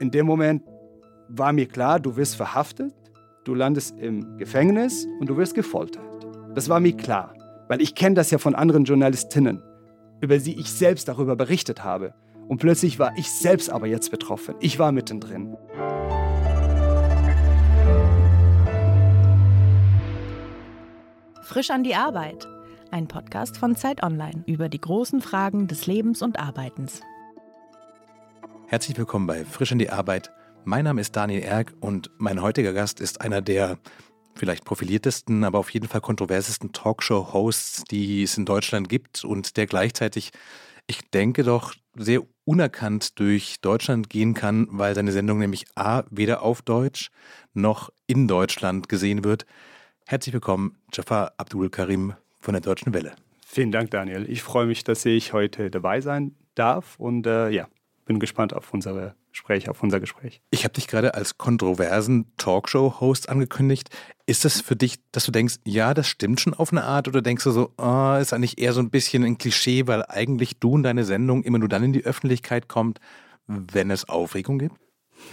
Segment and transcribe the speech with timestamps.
[0.00, 0.62] in dem Moment
[1.28, 2.92] war mir klar, du wirst verhaftet,
[3.44, 6.04] du landest im Gefängnis und du wirst gefoltert.
[6.54, 7.34] Das war mir klar,
[7.68, 9.62] weil ich kenne das ja von anderen Journalistinnen,
[10.20, 12.14] über die ich selbst darüber berichtet habe.
[12.48, 14.54] Und plötzlich war ich selbst aber jetzt betroffen.
[14.60, 15.56] Ich war mittendrin.
[21.42, 22.46] Frisch an die Arbeit.
[22.90, 27.00] Ein Podcast von Zeit Online über die großen Fragen des Lebens und Arbeitens.
[28.66, 30.32] Herzlich willkommen bei Frisch an die Arbeit.
[30.64, 33.78] Mein Name ist Daniel Erck und mein heutiger Gast ist einer der
[34.34, 39.66] vielleicht profiliertesten, aber auf jeden Fall kontroversesten Talkshow-Hosts, die es in Deutschland gibt und der
[39.66, 40.30] gleichzeitig,
[40.86, 46.42] ich denke doch, sehr unerkannt durch Deutschland gehen kann, weil seine Sendung nämlich A, weder
[46.42, 47.10] auf Deutsch
[47.52, 49.44] noch in Deutschland gesehen wird.
[50.06, 53.14] Herzlich willkommen, Jafar Abdul Karim von der Deutschen Welle.
[53.46, 54.28] Vielen Dank, Daniel.
[54.28, 57.68] Ich freue mich, dass ich heute dabei sein darf und äh, ja,
[58.04, 60.40] bin gespannt auf unsere Gespräch, auf unser Gespräch.
[60.50, 63.90] Ich habe dich gerade als kontroversen Talkshow-Host angekündigt.
[64.26, 67.22] Ist das für dich, dass du denkst, ja, das stimmt schon auf eine Art oder
[67.22, 70.72] denkst du so, oh, ist eigentlich eher so ein bisschen ein Klischee, weil eigentlich du
[70.72, 73.00] und deine Sendung immer nur dann in die Öffentlichkeit kommt,
[73.46, 74.76] wenn es Aufregung gibt?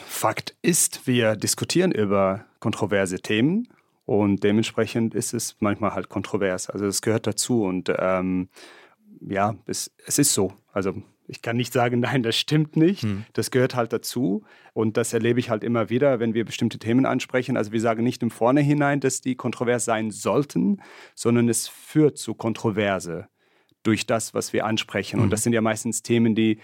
[0.07, 3.67] Fakt ist, wir diskutieren über kontroverse Themen
[4.05, 6.69] und dementsprechend ist es manchmal halt kontrovers.
[6.69, 8.49] Also es gehört dazu und ähm,
[9.21, 10.53] ja, es, es ist so.
[10.71, 11.01] Also
[11.31, 13.03] ich kann nicht sagen, nein, das stimmt nicht.
[13.03, 13.25] Hm.
[13.33, 14.43] Das gehört halt dazu.
[14.73, 17.57] Und das erlebe ich halt immer wieder, wenn wir bestimmte Themen ansprechen.
[17.57, 20.81] Also wir sagen nicht im Vornherein, dass die kontrovers sein sollten,
[21.15, 23.29] sondern es führt zu Kontroverse
[23.83, 25.17] durch das, was wir ansprechen.
[25.17, 25.23] Hm.
[25.23, 26.59] Und das sind ja meistens Themen, die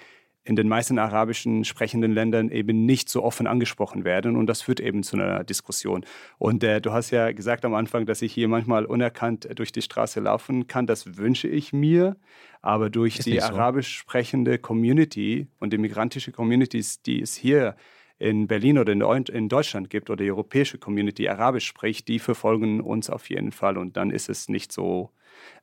[0.47, 4.37] in den meisten arabischen sprechenden Ländern eben nicht so offen angesprochen werden.
[4.37, 6.05] Und das führt eben zu einer Diskussion.
[6.37, 9.81] Und äh, du hast ja gesagt am Anfang, dass ich hier manchmal unerkannt durch die
[9.81, 10.87] Straße laufen kann.
[10.87, 12.15] Das wünsche ich mir.
[12.61, 13.45] Aber durch Ist die so.
[13.45, 17.75] arabisch sprechende Community und die migrantische Communities, die es hier
[18.19, 23.09] in Berlin oder in Deutschland gibt oder die europäische Community Arabisch spricht, die verfolgen uns
[23.09, 23.77] auf jeden Fall.
[23.77, 25.11] Und dann ist es nicht so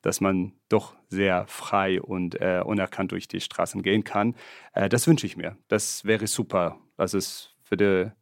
[0.01, 4.35] dass man doch sehr frei und äh, unerkannt durch die Straßen gehen kann.
[4.73, 5.57] Äh, das wünsche ich mir.
[5.67, 6.77] Das wäre super.
[6.97, 8.13] Also es würde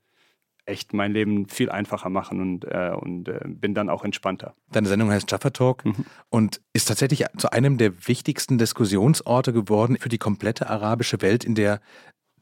[0.66, 4.56] echt mein Leben viel einfacher machen und, äh, und äh, bin dann auch entspannter.
[4.72, 6.06] Deine Sendung heißt Jaffa Talk mhm.
[6.30, 11.56] und ist tatsächlich zu einem der wichtigsten Diskussionsorte geworden für die komplette arabische Welt, in
[11.56, 11.82] der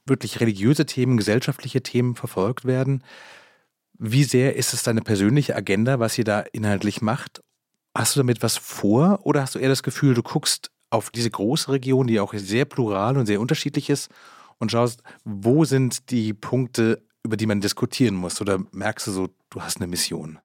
[0.05, 3.03] wirklich religiöse Themen, gesellschaftliche Themen verfolgt werden.
[3.97, 7.41] Wie sehr ist es deine persönliche Agenda, was ihr da inhaltlich macht?
[7.95, 11.29] Hast du damit was vor oder hast du eher das Gefühl, du guckst auf diese
[11.29, 14.09] große Region, die auch sehr plural und sehr unterschiedlich ist
[14.59, 18.41] und schaust, wo sind die Punkte, über die man diskutieren muss?
[18.41, 20.39] Oder merkst du so, du hast eine Mission?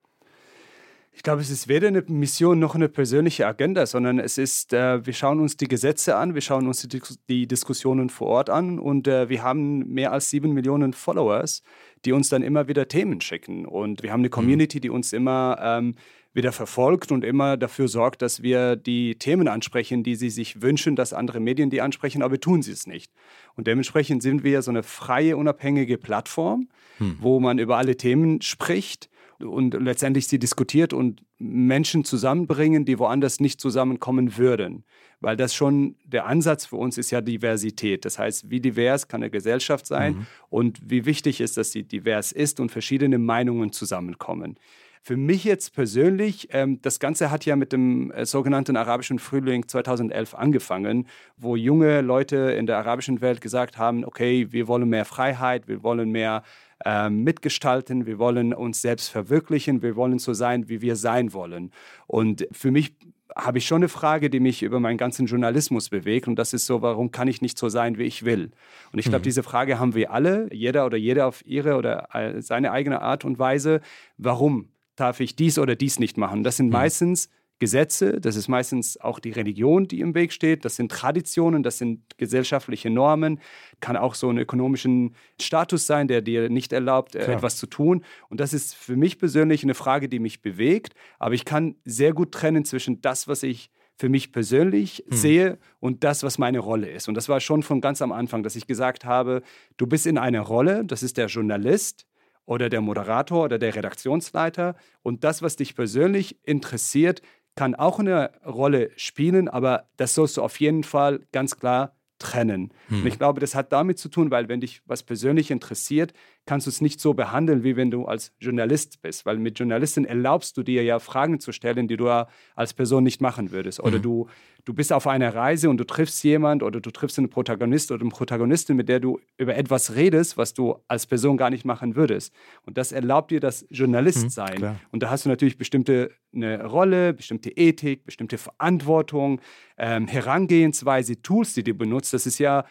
[1.17, 5.05] Ich glaube, es ist weder eine Mission noch eine persönliche Agenda, sondern es ist, äh,
[5.07, 8.79] wir schauen uns die Gesetze an, wir schauen uns die, die Diskussionen vor Ort an
[8.79, 11.63] und äh, wir haben mehr als sieben Millionen Followers,
[12.05, 13.65] die uns dann immer wieder Themen schicken.
[13.65, 14.33] Und wir haben eine mhm.
[14.33, 15.95] Community, die uns immer ähm,
[16.35, 20.97] wieder verfolgt und immer dafür sorgt, dass wir die Themen ansprechen, die sie sich wünschen,
[20.97, 23.11] dass andere Medien die ansprechen, aber tun sie es nicht.
[23.55, 27.17] Und dementsprechend sind wir so eine freie, unabhängige Plattform, hm.
[27.21, 29.09] wo man über alle Themen spricht
[29.41, 34.85] und letztendlich sie diskutiert und Menschen zusammenbringen, die woanders nicht zusammenkommen würden.
[35.21, 38.05] Weil das schon der Ansatz für uns ist ja Diversität.
[38.05, 40.27] Das heißt, wie divers kann eine Gesellschaft sein mhm.
[40.51, 44.59] und wie wichtig ist, dass sie divers ist und verschiedene Meinungen zusammenkommen.
[45.07, 49.69] Für mich jetzt persönlich, ähm, das Ganze hat ja mit dem äh, sogenannten arabischen Frühling
[49.69, 55.05] 2011 angefangen, wo junge Leute in der arabischen Welt gesagt haben, okay, wir wollen mehr
[55.05, 56.43] Freiheit, wir wollen mehr
[56.85, 61.71] ähm, mitgestalten, wir wollen uns selbst verwirklichen, wir wollen so sein, wie wir sein wollen.
[62.07, 62.95] Und für mich
[63.35, 66.29] habe ich schon eine Frage, die mich über meinen ganzen Journalismus bewegt.
[66.29, 68.51] Und das ist so, warum kann ich nicht so sein, wie ich will?
[68.93, 69.25] Und ich glaube, mhm.
[69.25, 73.25] diese Frage haben wir alle, jeder oder jeder auf ihre oder äh, seine eigene Art
[73.25, 73.81] und Weise.
[74.17, 76.43] Warum darf ich dies oder dies nicht machen.
[76.43, 76.73] Das sind mhm.
[76.73, 81.63] meistens Gesetze, das ist meistens auch die Religion, die im Weg steht, das sind Traditionen,
[81.63, 83.41] das sind gesellschaftliche Normen,
[83.81, 87.37] kann auch so ein ökonomischen Status sein, der dir nicht erlaubt, äh, Klar.
[87.37, 88.05] etwas zu tun.
[88.29, 92.13] Und das ist für mich persönlich eine Frage, die mich bewegt, aber ich kann sehr
[92.13, 95.17] gut trennen zwischen das, was ich für mich persönlich hm.
[95.17, 97.09] sehe und das, was meine Rolle ist.
[97.09, 99.43] Und das war schon von ganz am Anfang, dass ich gesagt habe,
[99.79, 102.07] du bist in einer Rolle, das ist der Journalist,
[102.47, 104.77] oder der Moderator oder der Redaktionsleiter.
[105.03, 107.21] Und das, was dich persönlich interessiert,
[107.57, 112.73] kann auch eine Rolle spielen, aber das sollst du auf jeden Fall ganz klar trennen.
[112.89, 113.01] Hm.
[113.01, 116.13] Und ich glaube, das hat damit zu tun, weil wenn dich was persönlich interessiert,
[116.47, 119.27] kannst du es nicht so behandeln, wie wenn du als Journalist bist.
[119.27, 122.09] Weil mit Journalisten erlaubst du dir ja Fragen zu stellen, die du
[122.55, 123.81] als Person nicht machen würdest.
[123.81, 124.03] Oder mhm.
[124.03, 124.27] du,
[124.65, 128.03] du bist auf einer Reise und du triffst jemand oder du triffst einen Protagonist oder
[128.03, 131.97] eine Protagonistin, mit der du über etwas redest, was du als Person gar nicht machen
[131.97, 132.33] würdest.
[132.65, 134.61] Und das erlaubt dir das Journalistsein.
[134.61, 139.41] Mhm, und da hast du natürlich bestimmte eine Rolle, bestimmte Ethik, bestimmte Verantwortung,
[139.79, 142.15] ähm, Herangehensweise, Tools, die du benutzt.
[142.15, 142.65] Das ist ja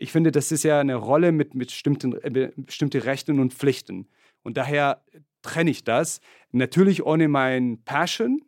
[0.00, 4.08] ich finde, das ist ja eine Rolle mit, mit bestimmten äh, bestimmte Rechten und Pflichten.
[4.42, 5.02] Und daher
[5.42, 6.20] trenne ich das.
[6.52, 8.42] Natürlich ohne mein Passion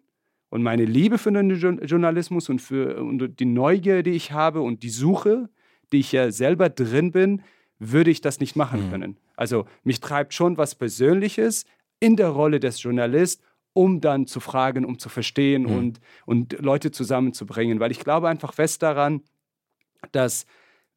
[0.49, 4.83] und meine Liebe für den Journalismus und für und die Neugier, die ich habe und
[4.83, 5.51] die Suche,
[5.93, 7.43] die ich ja selber drin bin,
[7.79, 8.91] würde ich das nicht machen mhm.
[8.91, 9.17] können.
[9.37, 11.67] Also mich treibt schon was Persönliches
[12.01, 13.45] in der Rolle des Journalisten,
[13.75, 15.77] um dann zu fragen, um zu verstehen mhm.
[15.77, 17.79] und, und Leute zusammenzubringen.
[17.79, 19.23] Weil ich glaube einfach fest daran,
[20.13, 20.47] dass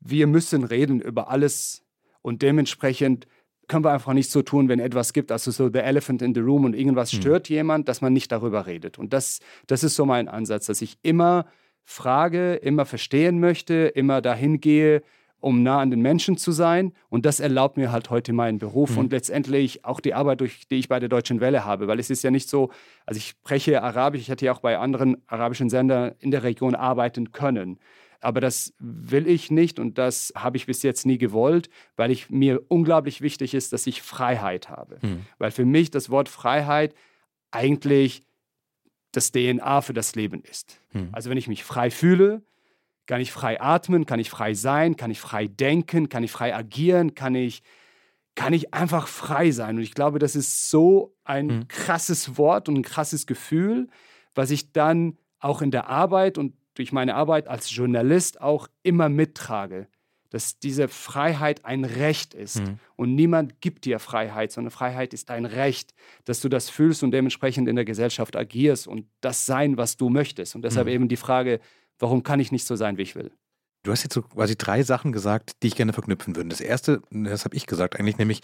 [0.07, 1.83] wir müssen reden über alles
[2.21, 3.27] und dementsprechend
[3.67, 6.39] können wir einfach nicht so tun, wenn etwas gibt, also so the elephant in the
[6.39, 7.17] room und irgendwas mhm.
[7.17, 8.99] stört jemand, dass man nicht darüber redet.
[8.99, 11.45] Und das, das ist so mein Ansatz, dass ich immer
[11.83, 15.01] frage, immer verstehen möchte, immer dahin gehe,
[15.39, 16.93] um nah an den Menschen zu sein.
[17.09, 18.97] Und das erlaubt mir halt heute meinen Beruf mhm.
[18.97, 21.87] und letztendlich auch die Arbeit, durch, die ich bei der Deutschen Welle habe.
[21.87, 22.69] Weil es ist ja nicht so,
[23.05, 26.75] also ich spreche Arabisch, ich hätte ja auch bei anderen arabischen Sendern in der Region
[26.75, 27.79] arbeiten können.
[28.21, 32.29] Aber das will ich nicht und das habe ich bis jetzt nie gewollt, weil ich
[32.29, 34.99] mir unglaublich wichtig ist, dass ich Freiheit habe.
[35.01, 35.25] Mhm.
[35.37, 36.95] Weil für mich das Wort Freiheit
[37.51, 38.23] eigentlich
[39.11, 40.79] das DNA für das Leben ist.
[40.91, 41.09] Mhm.
[41.11, 42.41] Also wenn ich mich frei fühle,
[43.05, 46.55] kann ich frei atmen, kann ich frei sein, kann ich frei denken, kann ich frei
[46.55, 47.61] agieren, kann ich,
[48.33, 49.77] kann ich einfach frei sein.
[49.77, 51.67] Und ich glaube, das ist so ein mhm.
[51.67, 53.87] krasses Wort und ein krasses Gefühl,
[54.33, 59.09] was ich dann auch in der Arbeit und durch meine Arbeit als Journalist auch immer
[59.09, 59.87] mittrage,
[60.29, 62.59] dass diese Freiheit ein Recht ist.
[62.59, 62.79] Mhm.
[62.95, 65.93] Und niemand gibt dir Freiheit, sondern Freiheit ist ein Recht,
[66.25, 70.09] dass du das fühlst und dementsprechend in der Gesellschaft agierst und das sein, was du
[70.09, 70.55] möchtest.
[70.55, 70.93] Und deshalb mhm.
[70.93, 71.59] eben die Frage,
[71.99, 73.31] warum kann ich nicht so sein, wie ich will?
[73.83, 76.49] Du hast jetzt so quasi drei Sachen gesagt, die ich gerne verknüpfen würde.
[76.49, 78.41] Das erste, das habe ich gesagt eigentlich, nämlich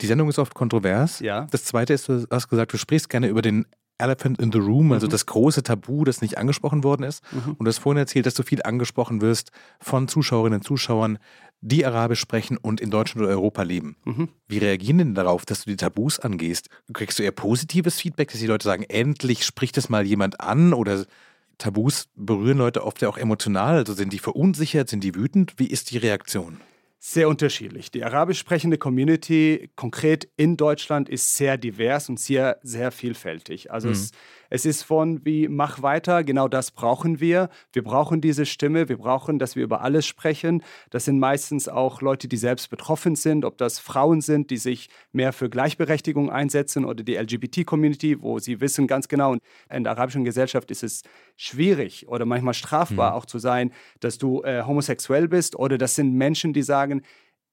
[0.00, 1.20] die Sendung ist oft kontrovers.
[1.20, 1.46] Ja.
[1.50, 3.66] Das zweite ist, du hast gesagt, du sprichst gerne über den
[3.98, 5.10] Elephant in the Room, also mhm.
[5.10, 7.22] das große Tabu, das nicht angesprochen worden ist.
[7.32, 7.52] Mhm.
[7.52, 11.18] Und du hast vorhin erzählt, dass du viel angesprochen wirst von Zuschauerinnen und Zuschauern,
[11.62, 13.96] die Arabisch sprechen und in Deutschland oder Europa leben.
[14.04, 14.28] Mhm.
[14.46, 16.68] Wie reagieren denn darauf, dass du die Tabus angehst?
[16.92, 20.72] Kriegst du eher positives Feedback, dass die Leute sagen, endlich spricht es mal jemand an
[20.72, 21.06] oder
[21.58, 25.54] Tabus berühren Leute oft ja auch emotional, also sind die verunsichert, sind die wütend?
[25.56, 26.60] Wie ist die Reaktion?
[27.08, 27.92] Sehr unterschiedlich.
[27.92, 33.70] Die arabisch sprechende Community konkret in Deutschland ist sehr divers und sehr, sehr vielfältig.
[33.70, 33.92] Also mhm.
[33.92, 34.10] es,
[34.50, 37.48] es ist von wie mach weiter, genau das brauchen wir.
[37.72, 40.62] Wir brauchen diese Stimme, wir brauchen, dass wir über alles sprechen.
[40.90, 44.88] Das sind meistens auch Leute, die selbst betroffen sind, ob das Frauen sind, die sich
[45.12, 49.36] mehr für Gleichberechtigung einsetzen oder die LGBT-Community, wo sie wissen ganz genau,
[49.70, 51.02] in der arabischen Gesellschaft ist es
[51.36, 53.16] schwierig oder manchmal strafbar mhm.
[53.16, 57.02] auch zu sein, dass du äh, homosexuell bist oder das sind Menschen, die sagen,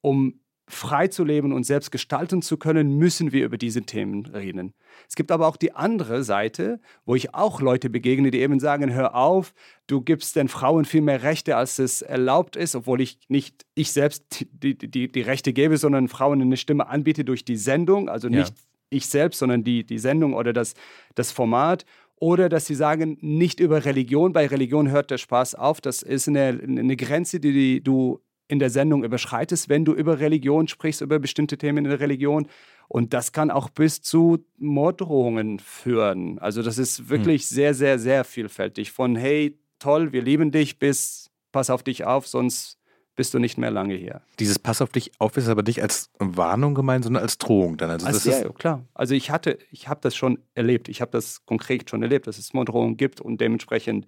[0.00, 4.72] um frei zu leben und selbst gestalten zu können, müssen wir über diese Themen reden.
[5.08, 8.92] Es gibt aber auch die andere Seite, wo ich auch Leute begegne, die eben sagen,
[8.92, 9.52] hör auf,
[9.86, 13.92] du gibst den Frauen viel mehr Rechte, als es erlaubt ist, obwohl ich nicht ich
[13.92, 18.28] selbst die, die, die Rechte gebe, sondern Frauen eine Stimme anbiete durch die Sendung, also
[18.28, 18.64] nicht ja.
[18.88, 20.74] ich selbst, sondern die, die Sendung oder das,
[21.14, 21.84] das Format.
[22.20, 25.80] Oder dass sie sagen, nicht über Religion, bei Religion hört der Spaß auf.
[25.80, 30.20] Das ist eine, eine Grenze, die, die du in der Sendung überschreitest, wenn du über
[30.20, 32.46] Religion sprichst, über bestimmte Themen in der Religion.
[32.88, 36.38] Und das kann auch bis zu Morddrohungen führen.
[36.38, 37.54] Also das ist wirklich hm.
[37.54, 38.92] sehr, sehr, sehr vielfältig.
[38.92, 42.78] Von hey, toll, wir lieben dich, bis pass auf dich auf, sonst
[43.16, 44.22] bist du nicht mehr lange hier.
[44.40, 47.90] Dieses Pass auf dich auf ist aber nicht als Warnung gemeint, sondern als Drohung dann.
[47.90, 48.84] Also, also ja, klar.
[48.92, 50.88] Also ich hatte, ich habe das schon erlebt.
[50.88, 54.06] Ich habe das konkret schon erlebt, dass es Morddrohungen gibt und dementsprechend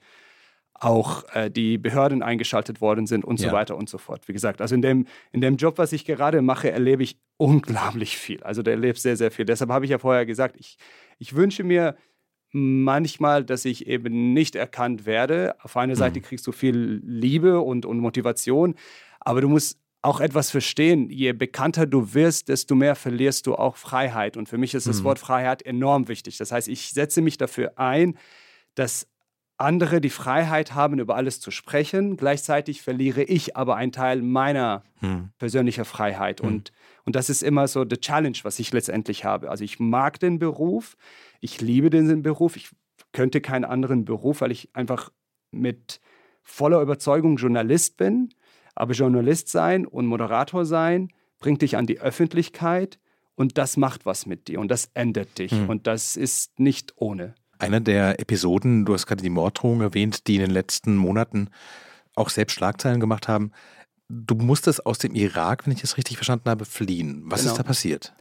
[0.80, 3.48] auch äh, die Behörden eingeschaltet worden sind und ja.
[3.48, 4.28] so weiter und so fort.
[4.28, 8.16] Wie gesagt, also in dem, in dem Job, was ich gerade mache, erlebe ich unglaublich
[8.16, 8.42] viel.
[8.42, 9.44] Also da erlebe sehr, sehr viel.
[9.44, 10.76] Deshalb habe ich ja vorher gesagt, ich,
[11.18, 11.96] ich wünsche mir
[12.52, 15.54] manchmal, dass ich eben nicht erkannt werde.
[15.60, 15.98] Auf einer mhm.
[15.98, 18.74] Seite kriegst du viel Liebe und, und Motivation,
[19.20, 21.10] aber du musst auch etwas verstehen.
[21.10, 24.36] Je bekannter du wirst, desto mehr verlierst du auch Freiheit.
[24.36, 25.04] Und für mich ist das mhm.
[25.04, 26.38] Wort Freiheit enorm wichtig.
[26.38, 28.16] Das heißt, ich setze mich dafür ein,
[28.76, 29.08] dass
[29.58, 32.16] andere die Freiheit haben, über alles zu sprechen.
[32.16, 35.30] Gleichzeitig verliere ich aber einen Teil meiner hm.
[35.38, 36.40] persönlichen Freiheit.
[36.40, 36.48] Hm.
[36.48, 36.72] Und,
[37.04, 39.50] und das ist immer so the Challenge, was ich letztendlich habe.
[39.50, 40.96] Also ich mag den Beruf,
[41.40, 42.70] ich liebe den Beruf, ich
[43.12, 45.10] könnte keinen anderen Beruf, weil ich einfach
[45.50, 46.00] mit
[46.42, 48.30] voller Überzeugung Journalist bin.
[48.74, 51.08] Aber Journalist sein und Moderator sein
[51.38, 52.98] bringt dich an die Öffentlichkeit
[53.36, 55.68] und das macht was mit dir und das ändert dich mhm.
[55.68, 57.34] und das ist nicht ohne.
[57.58, 61.48] Einer der Episoden, du hast gerade die Morddrohung erwähnt, die in den letzten Monaten
[62.14, 63.52] auch selbst Schlagzeilen gemacht haben.
[64.08, 67.22] Du musstest aus dem Irak, wenn ich es richtig verstanden habe, fliehen.
[67.26, 67.52] Was genau.
[67.52, 68.14] ist da passiert?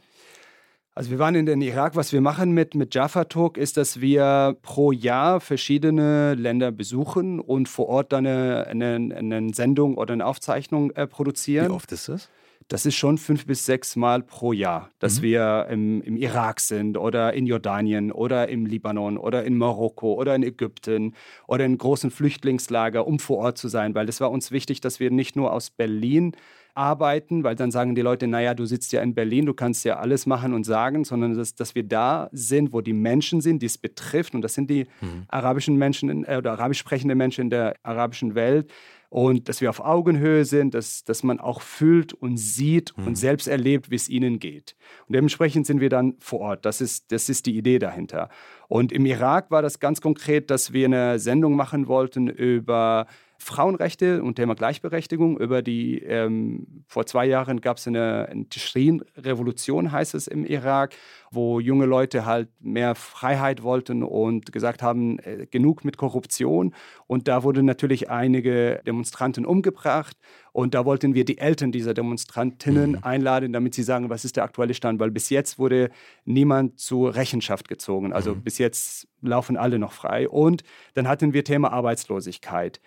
[0.96, 1.94] Also wir waren in den Irak.
[1.94, 7.38] Was wir machen mit, mit Jaffa Talk ist, dass wir pro Jahr verschiedene Länder besuchen
[7.38, 11.68] und vor Ort dann eine, eine, eine Sendung oder eine Aufzeichnung äh, produzieren.
[11.68, 12.30] Wie oft ist das?
[12.68, 15.22] Das ist schon fünf bis sechs Mal pro Jahr, dass mhm.
[15.22, 20.34] wir im, im, Irak sind oder in Jordanien oder im Libanon oder in Marokko oder
[20.34, 21.14] in Ägypten
[21.46, 24.98] oder in großen Flüchtlingslager, um vor Ort zu sein, weil es war uns wichtig, dass
[24.98, 26.32] wir nicht nur aus Berlin
[26.76, 29.98] arbeiten, weil dann sagen die Leute, naja, du sitzt ja in Berlin, du kannst ja
[29.98, 33.66] alles machen und sagen, sondern dass, dass wir da sind, wo die Menschen sind, die
[33.66, 34.34] es betrifft.
[34.34, 35.24] Und das sind die mhm.
[35.28, 38.70] arabischen Menschen äh, oder arabisch sprechende Menschen in der arabischen Welt
[39.08, 43.08] und dass wir auf Augenhöhe sind, dass, dass man auch fühlt und sieht mhm.
[43.08, 44.76] und selbst erlebt, wie es ihnen geht.
[45.06, 46.64] Und dementsprechend sind wir dann vor Ort.
[46.64, 48.28] Das ist, das ist die Idee dahinter.
[48.68, 53.06] Und im Irak war das ganz konkret, dass wir eine Sendung machen wollten über
[53.46, 55.38] Frauenrechte und Thema Gleichberechtigung.
[55.38, 60.96] Über die, ähm, vor zwei Jahren gab es eine, eine Tischrin-Revolution, heißt es im Irak,
[61.30, 66.74] wo junge Leute halt mehr Freiheit wollten und gesagt haben, äh, genug mit Korruption.
[67.06, 70.16] Und da wurden natürlich einige Demonstranten umgebracht.
[70.52, 72.98] Und da wollten wir die Eltern dieser Demonstrantinnen mhm.
[73.02, 75.90] einladen, damit sie sagen, was ist der aktuelle Stand, weil bis jetzt wurde
[76.24, 78.12] niemand zur Rechenschaft gezogen.
[78.12, 78.42] Also mhm.
[78.42, 80.28] bis jetzt laufen alle noch frei.
[80.28, 82.80] Und dann hatten wir Thema Arbeitslosigkeit.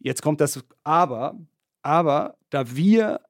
[0.00, 1.38] Jetzt kommt das Aber,
[1.82, 3.20] aber da wir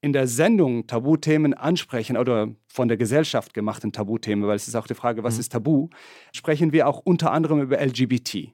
[0.00, 4.86] in der Sendung Tabuthemen ansprechen oder von der Gesellschaft gemachten Tabuthemen, weil es ist auch
[4.86, 5.40] die Frage, was mhm.
[5.40, 5.88] ist Tabu,
[6.32, 8.52] sprechen wir auch unter anderem über LGBT.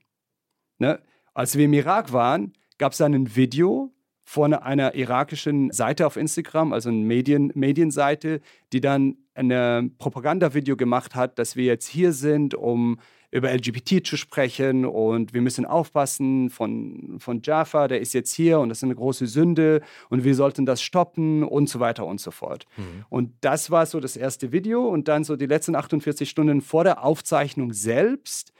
[0.78, 1.00] Ne?
[1.34, 6.72] Als wir im Irak waren, gab es ein Video von einer irakischen Seite auf Instagram,
[6.72, 8.40] also eine Medien, Medienseite,
[8.72, 12.98] die dann ein Propagandavideo gemacht hat, dass wir jetzt hier sind, um
[13.34, 18.60] über LGBT zu sprechen und wir müssen aufpassen von, von Jaffa, der ist jetzt hier
[18.60, 22.20] und das ist eine große Sünde und wir sollten das stoppen und so weiter und
[22.20, 22.66] so fort.
[22.76, 23.04] Mhm.
[23.08, 26.84] Und das war so das erste Video und dann so die letzten 48 Stunden vor
[26.84, 28.52] der Aufzeichnung selbst,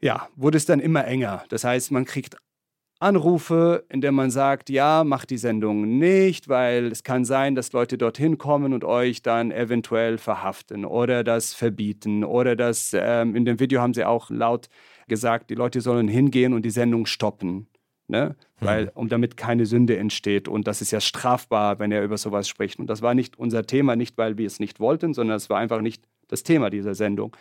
[0.00, 1.44] ja, wurde es dann immer enger.
[1.48, 2.36] Das heißt, man kriegt
[3.02, 7.72] Anrufe, in denen man sagt, ja, macht die Sendung nicht, weil es kann sein, dass
[7.72, 13.44] Leute dorthin kommen und euch dann eventuell verhaften oder das verbieten oder das, ähm, in
[13.44, 14.68] dem Video haben sie auch laut
[15.08, 17.66] gesagt, die Leute sollen hingehen und die Sendung stoppen.
[18.08, 18.36] Ne?
[18.60, 18.64] Mhm.
[18.64, 20.46] Weil, um damit keine Sünde entsteht.
[20.46, 22.78] Und das ist ja strafbar, wenn er über sowas spricht.
[22.78, 25.58] Und das war nicht unser Thema, nicht weil wir es nicht wollten, sondern es war
[25.58, 27.36] einfach nicht das Thema dieser Sendung.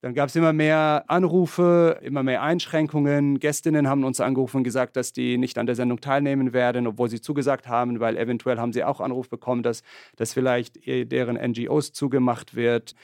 [0.00, 3.38] Dann gab es immer mehr Anrufe, immer mehr Einschränkungen.
[3.38, 7.08] Gästinnen haben uns angerufen und gesagt, dass die nicht an der Sendung teilnehmen werden, obwohl
[7.08, 9.82] sie zugesagt haben, weil eventuell haben sie auch Anruf bekommen, dass,
[10.16, 12.94] dass vielleicht deren NGOs zugemacht wird.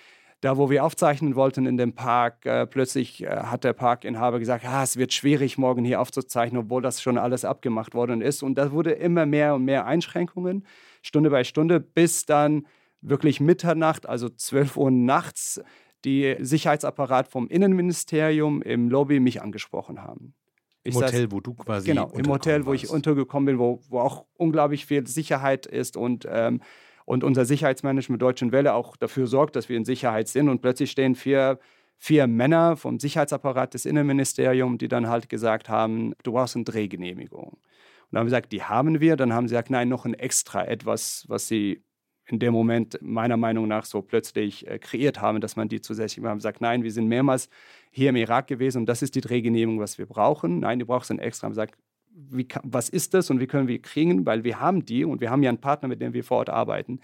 [0.41, 4.65] Da, wo wir aufzeichnen wollten in dem Park, äh, plötzlich äh, hat der Parkinhaber gesagt,
[4.65, 8.43] ah, es wird schwierig, morgen hier aufzuzeichnen, obwohl das schon alles abgemacht worden ist.
[8.43, 10.65] Und da wurde immer mehr und mehr Einschränkungen,
[11.03, 12.67] Stunde bei Stunde, bis dann
[13.03, 15.61] wirklich Mitternacht, also 12 Uhr nachts,
[16.05, 20.35] die Sicherheitsapparat vom Innenministerium im Lobby mich angesprochen haben.
[20.83, 21.87] Im Hotel, wo du quasi.
[21.87, 26.27] Genau, im Hotel, wo ich untergekommen bin, wo, wo auch unglaublich viel Sicherheit ist und,
[26.31, 26.63] ähm,
[27.05, 30.49] und unser Sicherheitsmanagement Deutschen Welle auch dafür sorgt, dass wir in Sicherheit sind.
[30.49, 31.59] Und plötzlich stehen vier,
[31.99, 37.49] vier Männer vom Sicherheitsapparat des Innenministeriums, die dann halt gesagt haben: Du brauchst eine Drehgenehmigung.
[37.49, 37.59] Und
[38.13, 39.17] dann haben wir gesagt, die haben wir.
[39.17, 41.83] Dann haben sie gesagt, nein, noch ein extra etwas, was sie
[42.33, 46.25] in dem Moment meiner Meinung nach so plötzlich äh, kreiert haben, dass man die zusätzlich
[46.25, 47.49] haben sagt, nein, wir sind mehrmals
[47.91, 50.61] hier im Irak gewesen und das ist die Drehgenehmigung, was wir brauchen.
[50.61, 51.49] Nein, du brauchst ein extra.
[51.49, 51.77] Man sagt,
[52.11, 55.31] wie, was ist das und wie können wir kriegen, weil wir haben die und wir
[55.31, 57.01] haben ja einen Partner, mit dem wir vor Ort arbeiten.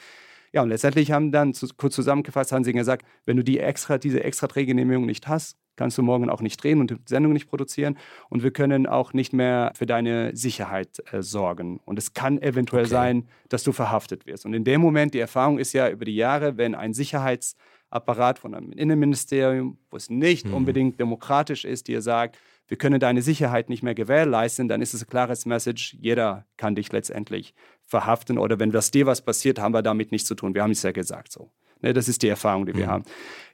[0.52, 3.98] Ja, und letztendlich haben dann zu, kurz zusammengefasst, haben sie gesagt, wenn du die extra,
[3.98, 7.48] diese extra Drehgenehmigung nicht hast, kannst du morgen auch nicht drehen und die Sendung nicht
[7.48, 7.96] produzieren.
[8.28, 11.80] Und wir können auch nicht mehr für deine Sicherheit äh, sorgen.
[11.84, 12.90] Und es kann eventuell okay.
[12.90, 14.46] sein, dass du verhaftet wirst.
[14.46, 18.54] Und in dem Moment, die Erfahrung ist ja über die Jahre, wenn ein Sicherheitsapparat von
[18.54, 20.54] einem Innenministerium, wo es nicht mhm.
[20.54, 25.02] unbedingt demokratisch ist, dir sagt, wir können deine Sicherheit nicht mehr gewährleisten, dann ist es
[25.02, 27.54] ein klares Message, jeder kann dich letztendlich
[27.84, 30.54] verhaften oder wenn das dir was passiert, haben wir damit nichts zu tun.
[30.54, 31.52] Wir haben es ja gesagt so.
[31.82, 32.90] Ne, das ist die Erfahrung, die wir mhm.
[32.90, 33.04] haben.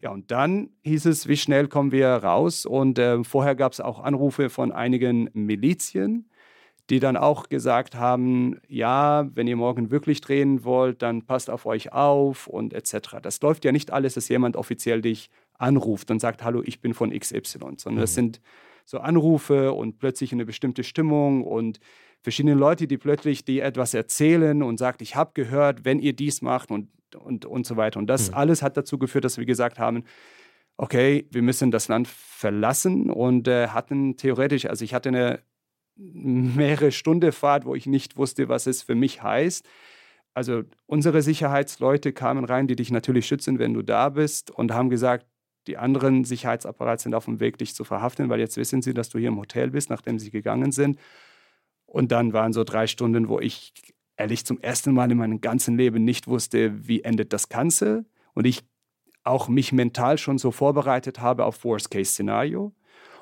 [0.00, 2.66] Ja, und dann hieß es, wie schnell kommen wir raus?
[2.66, 6.28] Und äh, vorher gab es auch Anrufe von einigen Milizien,
[6.90, 11.66] die dann auch gesagt haben, ja, wenn ihr morgen wirklich drehen wollt, dann passt auf
[11.66, 13.16] euch auf und etc.
[13.22, 16.94] Das läuft ja nicht alles, dass jemand offiziell dich anruft und sagt, hallo, ich bin
[16.94, 18.00] von XY, sondern mhm.
[18.00, 18.40] das sind
[18.84, 21.78] so Anrufe und plötzlich eine bestimmte Stimmung und
[22.20, 26.42] verschiedene Leute, die plötzlich dir etwas erzählen und sagt, ich habe gehört, wenn ihr dies
[26.42, 27.98] macht und, und, und so weiter.
[27.98, 28.36] Und das mhm.
[28.36, 30.04] alles hat dazu geführt, dass wir gesagt haben,
[30.76, 35.40] okay, wir müssen das Land verlassen und äh, hatten theoretisch, also ich hatte eine
[35.96, 39.66] mehrere Stunden Fahrt, wo ich nicht wusste, was es für mich heißt.
[40.34, 44.88] Also unsere Sicherheitsleute kamen rein, die dich natürlich schützen, wenn du da bist und haben
[44.88, 45.26] gesagt,
[45.66, 49.10] die anderen Sicherheitsapparate sind auf dem Weg, dich zu verhaften, weil jetzt wissen sie, dass
[49.10, 50.98] du hier im Hotel bist, nachdem sie gegangen sind.
[51.86, 53.74] Und dann waren so drei Stunden, wo ich
[54.16, 58.04] ehrlich zum ersten Mal in meinem ganzen Leben nicht wusste, wie endet das Ganze.
[58.34, 58.64] Und ich
[59.24, 62.72] auch mich mental schon so vorbereitet habe auf Worst-Case-Szenario.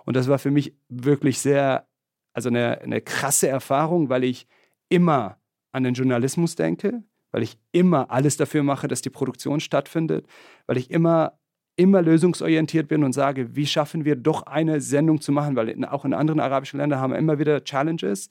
[0.04, 1.86] Und das war für mich wirklich sehr,
[2.32, 4.46] also eine, eine krasse Erfahrung, weil ich
[4.88, 5.38] immer
[5.72, 10.26] an den Journalismus denke, weil ich immer alles dafür mache, dass die Produktion stattfindet,
[10.66, 11.38] weil ich immer
[11.80, 16.04] immer lösungsorientiert bin und sage, wie schaffen wir doch eine Sendung zu machen, weil auch
[16.04, 18.28] in anderen arabischen Ländern haben wir immer wieder Challenges.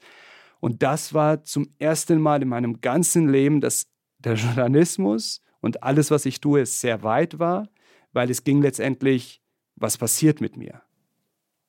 [0.60, 3.88] Und das war zum ersten Mal in meinem ganzen Leben, dass
[4.20, 7.70] der Journalismus und alles, was ich tue, sehr weit war,
[8.12, 9.42] weil es ging letztendlich,
[9.76, 10.82] was passiert mit mir.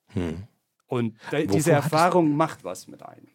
[0.07, 0.43] Hm.
[0.87, 1.17] Und
[1.53, 3.27] diese Erfahrung macht was mit einem.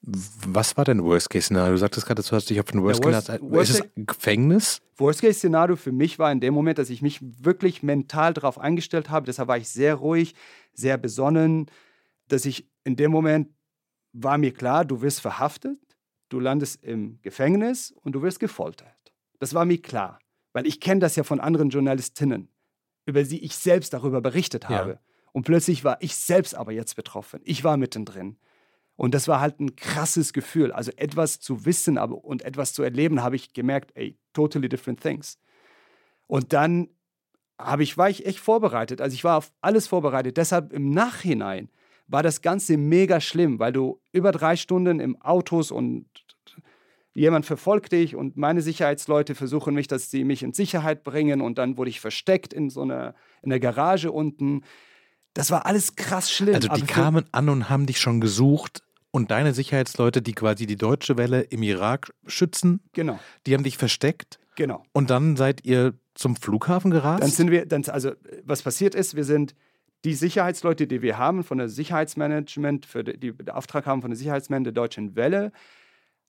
[0.00, 1.72] Was war denn Worst-Case-Szenario?
[1.72, 3.50] Du sagtest gerade, du hast dich auf ein Worst-Case-Szenario.
[3.50, 4.80] Worst ist es Gefängnis?
[4.96, 9.26] Worst-Case-Szenario für mich war in dem Moment, dass ich mich wirklich mental darauf eingestellt habe.
[9.26, 10.34] Deshalb war ich sehr ruhig,
[10.72, 11.66] sehr besonnen,
[12.28, 13.50] dass ich in dem Moment
[14.14, 15.78] war mir klar, du wirst verhaftet,
[16.28, 19.12] du landest im Gefängnis und du wirst gefoltert.
[19.40, 20.20] Das war mir klar,
[20.52, 22.48] weil ich kenne das ja von anderen Journalistinnen,
[23.04, 24.90] über die ich selbst darüber berichtet habe.
[24.90, 25.00] Ja.
[25.32, 27.40] Und plötzlich war ich selbst aber jetzt betroffen.
[27.44, 28.38] Ich war mittendrin.
[28.96, 30.70] Und das war halt ein krasses Gefühl.
[30.70, 35.00] Also etwas zu wissen aber, und etwas zu erleben, habe ich gemerkt, ey, totally different
[35.00, 35.38] things.
[36.28, 36.88] Und dann
[37.58, 39.00] habe ich, war ich echt vorbereitet.
[39.00, 40.36] Also ich war auf alles vorbereitet.
[40.36, 41.68] Deshalb im Nachhinein
[42.06, 46.06] war das Ganze mega schlimm, weil du über drei Stunden im Autos und
[47.14, 51.58] jemand verfolgt dich und meine Sicherheitsleute versuchen mich, dass sie mich in Sicherheit bringen und
[51.58, 54.62] dann wurde ich versteckt in so einer in der Garage unten.
[55.32, 56.54] Das war alles krass schlimm.
[56.54, 60.76] Also die kamen an und haben dich schon gesucht und deine Sicherheitsleute, die quasi die
[60.76, 63.18] deutsche Welle im Irak schützen, genau.
[63.46, 64.40] die haben dich versteckt.
[64.56, 64.84] Genau.
[64.92, 67.22] Und dann seid ihr zum Flughafen gerast?
[67.22, 68.12] Dann sind wir, dann, also
[68.44, 69.54] was passiert ist, wir sind
[70.04, 74.18] die Sicherheitsleute, die wir haben von der Sicherheitsmanagement, für die, die Auftrag haben von der
[74.18, 75.52] Sicherheitsmanagement der Deutschen Welle,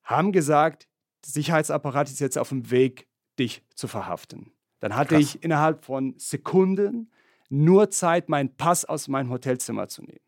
[0.03, 0.87] haben gesagt,
[1.25, 3.07] der Sicherheitsapparat ist jetzt auf dem Weg,
[3.37, 4.51] dich zu verhaften.
[4.79, 5.35] Dann hatte Krass.
[5.35, 7.11] ich innerhalb von Sekunden
[7.49, 10.19] nur Zeit, meinen Pass aus meinem Hotelzimmer zu nehmen.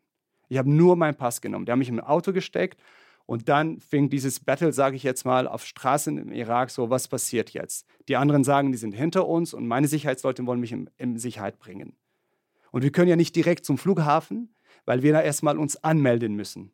[0.48, 1.64] Ich habe nur meinen Pass genommen.
[1.64, 2.80] Die haben mich im Auto gesteckt
[3.26, 7.08] und dann fing dieses Battle, sage ich jetzt mal, auf Straßen im Irak so, was
[7.08, 7.86] passiert jetzt?
[8.08, 11.58] Die anderen sagen, die sind hinter uns und meine Sicherheitsleute wollen mich in, in Sicherheit
[11.58, 11.96] bringen.
[12.70, 14.54] Und wir können ja nicht direkt zum Flughafen,
[14.84, 16.72] weil wir da erstmal uns anmelden müssen.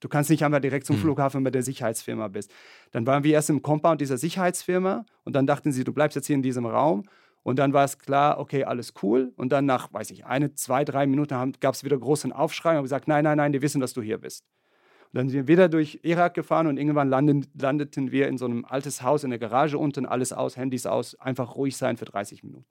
[0.00, 1.00] Du kannst nicht einmal direkt zum mhm.
[1.00, 2.52] Flughafen mit der Sicherheitsfirma bist.
[2.92, 6.26] Dann waren wir erst im Compound dieser Sicherheitsfirma und dann dachten sie, du bleibst jetzt
[6.26, 7.04] hier in diesem Raum
[7.42, 9.32] und dann war es klar, okay, alles cool.
[9.36, 12.82] Und dann nach, weiß ich, eine, zwei, drei Minuten gab es wieder großen Aufschrei und
[12.82, 14.44] gesagt, nein, nein, nein, die wissen, dass du hier bist.
[15.12, 18.44] Und dann sind wir wieder durch Irak gefahren und irgendwann landen, landeten wir in so
[18.46, 22.04] einem altes Haus in der Garage unten, alles aus, Handys aus, einfach ruhig sein für
[22.04, 22.66] 30 Minuten.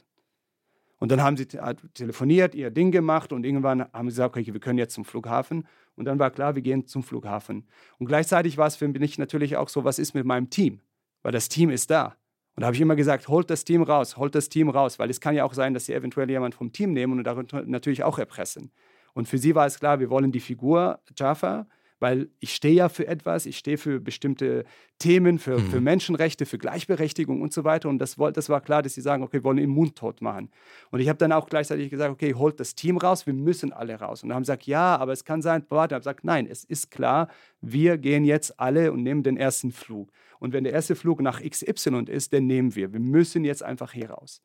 [1.05, 4.59] Und dann haben sie telefoniert, ihr Ding gemacht und irgendwann haben sie gesagt, okay, wir
[4.59, 5.67] können jetzt zum Flughafen.
[5.95, 7.67] Und dann war klar, wir gehen zum Flughafen.
[7.99, 10.79] Und gleichzeitig war es für mich natürlich auch so, was ist mit meinem Team?
[11.21, 12.15] Weil das Team ist da.
[12.55, 15.11] Und da habe ich immer gesagt, holt das Team raus, holt das Team raus, weil
[15.11, 18.01] es kann ja auch sein, dass sie eventuell jemand vom Team nehmen und darunter natürlich
[18.01, 18.71] auch erpressen.
[19.13, 21.67] Und für sie war es klar, wir wollen die Figur Jaffa,
[21.99, 24.65] weil ich stehe ja für etwas, ich stehe für bestimmte
[24.99, 25.69] Themen, für, mhm.
[25.69, 27.89] für Menschenrechte, für Gleichberechtigung und so weiter.
[27.89, 30.49] Und das, das war klar, dass sie sagen, okay, wir wollen ihn mundtot machen.
[30.91, 33.99] Und ich habe dann auch gleichzeitig gesagt, okay, holt das Team raus, wir müssen alle
[33.99, 34.23] raus.
[34.23, 36.47] Und dann haben sie gesagt, ja, aber es kann sein, warte, ich habe gesagt, nein,
[36.49, 37.29] es ist klar,
[37.61, 40.11] wir gehen jetzt alle und nehmen den ersten Flug.
[40.39, 42.91] Und wenn der erste Flug nach XY ist, dann nehmen wir.
[42.93, 44.41] Wir müssen jetzt einfach hier raus.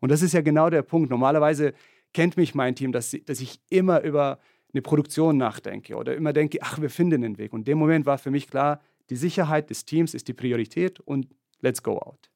[0.00, 1.10] Und das ist ja genau der Punkt.
[1.10, 1.72] Normalerweise
[2.12, 4.38] kennt mich mein Team, dass, dass ich immer über
[4.72, 7.52] eine Produktion nachdenke oder immer denke, ach, wir finden einen Weg.
[7.52, 8.80] Und in dem Moment war für mich klar,
[9.10, 11.28] die Sicherheit des Teams ist die Priorität und
[11.60, 12.30] let's go out.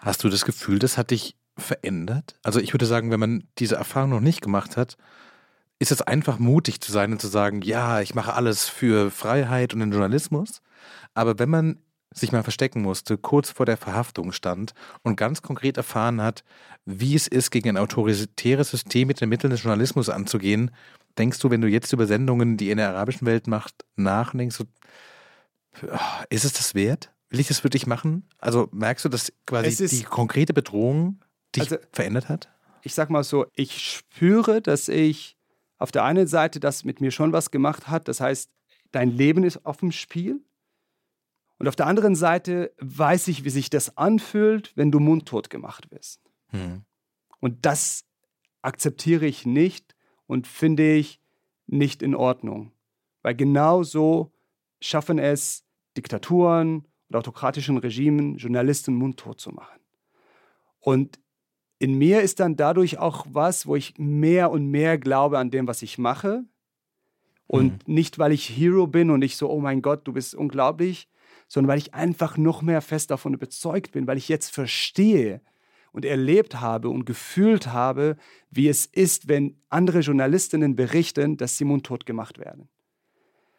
[0.00, 2.38] Hast du das Gefühl, das hat dich verändert?
[2.42, 4.96] Also ich würde sagen, wenn man diese Erfahrung noch nicht gemacht hat,
[5.78, 9.74] ist es einfach mutig zu sein und zu sagen, ja, ich mache alles für Freiheit
[9.74, 10.60] und den Journalismus.
[11.14, 11.78] Aber wenn man
[12.14, 14.72] sich mal verstecken musste, kurz vor der Verhaftung stand
[15.02, 16.42] und ganz konkret erfahren hat,
[16.84, 20.70] wie es ist, gegen ein autoritäres System mit den Mitteln des Journalismus anzugehen,
[21.18, 24.64] denkst du, wenn du jetzt über Sendungen, die in der arabischen Welt macht, nachdenkst,
[26.30, 27.12] ist es das wert?
[27.30, 28.28] Will ich das wirklich machen?
[28.38, 31.20] Also merkst du, dass quasi die konkrete Bedrohung
[31.54, 32.48] dich also, verändert hat?
[32.82, 35.36] Ich sag mal so, ich spüre, dass ich
[35.78, 38.08] auf der einen Seite das mit mir schon was gemacht hat.
[38.08, 38.50] Das heißt,
[38.92, 40.42] dein Leben ist auf dem Spiel.
[41.58, 45.90] Und auf der anderen Seite weiß ich, wie sich das anfühlt, wenn du mundtot gemacht
[45.90, 46.20] wirst.
[46.48, 46.84] Hm.
[47.40, 48.04] Und das
[48.62, 49.94] akzeptiere ich nicht
[50.28, 51.20] und finde ich
[51.66, 52.70] nicht in Ordnung.
[53.22, 54.30] Weil genau so
[54.80, 55.64] schaffen es
[55.96, 59.80] Diktaturen und autokratischen Regimen, Journalisten mundtot zu machen.
[60.78, 61.18] Und
[61.80, 65.66] in mir ist dann dadurch auch was, wo ich mehr und mehr glaube an dem,
[65.66, 66.44] was ich mache.
[67.46, 67.94] Und mhm.
[67.94, 71.08] nicht, weil ich Hero bin und ich so, oh mein Gott, du bist unglaublich,
[71.48, 75.40] sondern weil ich einfach noch mehr fest davon überzeugt bin, weil ich jetzt verstehe
[75.98, 78.16] und erlebt habe und gefühlt habe,
[78.52, 82.68] wie es ist, wenn andere Journalistinnen berichten, dass sie mundtot gemacht werden.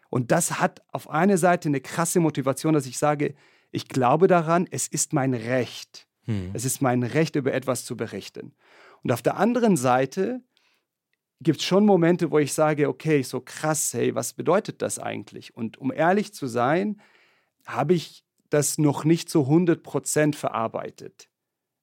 [0.10, 3.36] Und das hat auf einer Seite eine krasse Motivation, dass ich sage,
[3.72, 6.08] ich glaube daran, es ist mein Recht.
[6.28, 6.52] Hm.
[6.54, 8.54] Es ist mein Recht, über etwas zu berichten.
[9.04, 10.40] Und auf der anderen Seite
[11.42, 15.58] gibt es schon Momente, wo ich sage, okay, so krass, hey, was bedeutet das eigentlich?
[15.58, 17.02] Und um ehrlich zu sein,
[17.66, 21.29] habe ich das noch nicht zu 100% verarbeitet.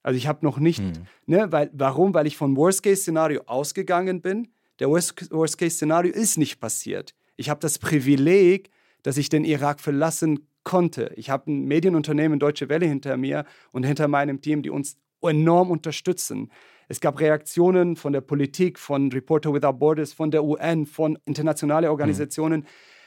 [0.07, 0.93] Also ich habe noch nicht, hm.
[1.27, 2.15] ne, weil, warum?
[2.15, 4.47] Weil ich vom Worst-Case-Szenario ausgegangen bin.
[4.79, 7.13] Der Worst-Case-Szenario ist nicht passiert.
[7.35, 8.71] Ich habe das Privileg,
[9.03, 11.13] dass ich den Irak verlassen konnte.
[11.17, 15.73] Ich habe ein Medienunternehmen Deutsche Welle hinter mir und hinter meinem Team, die uns enorm
[15.73, 16.53] unterstützen.
[16.87, 21.91] Es gab Reaktionen von der Politik, von Reporter Without Borders, von der UN, von internationalen
[21.91, 22.67] Organisationen, mhm.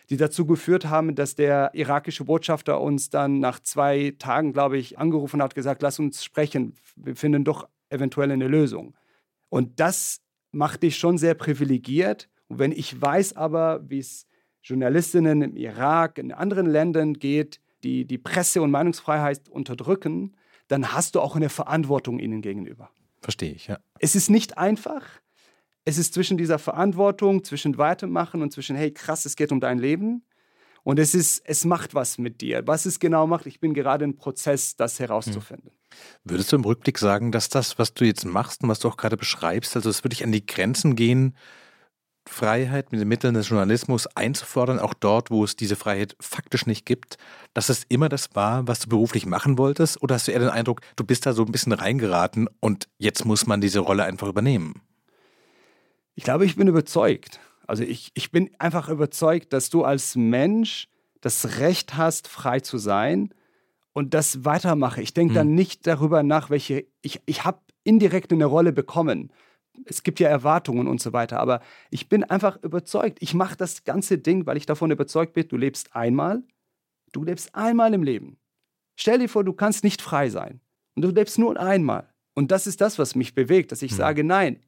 [0.09, 4.97] Die dazu geführt haben, dass der irakische Botschafter uns dann nach zwei Tagen, glaube ich,
[4.97, 8.95] angerufen hat, gesagt, lass uns sprechen, wir finden doch eventuell eine Lösung.
[9.49, 14.25] Und das macht dich schon sehr privilegiert und wenn ich weiß aber, wie es
[14.63, 20.35] Journalistinnen im Irak, in anderen Ländern geht, die die Presse- und Meinungsfreiheit unterdrücken,
[20.67, 22.89] dann hast du auch eine Verantwortung ihnen gegenüber.
[23.21, 23.79] Verstehe ich, ja.
[23.99, 25.03] Es ist nicht einfach.
[25.89, 29.79] Es ist zwischen dieser Verantwortung, zwischen Weitermachen und zwischen, hey, krass, es geht um dein
[29.79, 30.23] Leben.
[30.83, 32.61] Und es ist, es macht was mit dir.
[32.67, 35.71] Was es genau macht, ich bin gerade im Prozess, das herauszufinden.
[36.23, 38.97] Würdest du im Rückblick sagen, dass das, was du jetzt machst und was du auch
[38.97, 41.35] gerade beschreibst, also es wirklich an die Grenzen gehen
[42.27, 46.85] Freiheit mit den Mitteln des Journalismus einzufordern, auch dort, wo es diese Freiheit faktisch nicht
[46.85, 47.17] gibt,
[47.55, 50.03] dass es immer das war, was du beruflich machen wolltest?
[50.03, 53.25] Oder hast du eher den Eindruck, du bist da so ein bisschen reingeraten und jetzt
[53.25, 54.83] muss man diese Rolle einfach übernehmen?
[56.19, 57.39] Ich glaube, ich bin überzeugt.
[57.65, 60.89] Also ich, ich bin einfach überzeugt, dass du als Mensch
[61.21, 63.33] das Recht hast, frei zu sein
[63.93, 65.01] und das weitermache.
[65.01, 65.35] Ich denke hm.
[65.35, 69.31] dann nicht darüber nach, welche, ich, ich habe indirekt eine Rolle bekommen
[69.85, 73.19] es gibt ja Erwartungen und so weiter, aber ich bin einfach überzeugt.
[73.21, 76.43] Ich mache das ganze Ding, weil ich davon überzeugt bin, du lebst einmal,
[77.13, 78.37] du lebst einmal im Leben.
[78.97, 80.59] Stell dir vor, du kannst nicht frei sein
[80.95, 82.09] und du lebst nur einmal.
[82.33, 83.97] Und das ist das, was mich bewegt, dass ich hm.
[83.97, 84.59] sage, nein,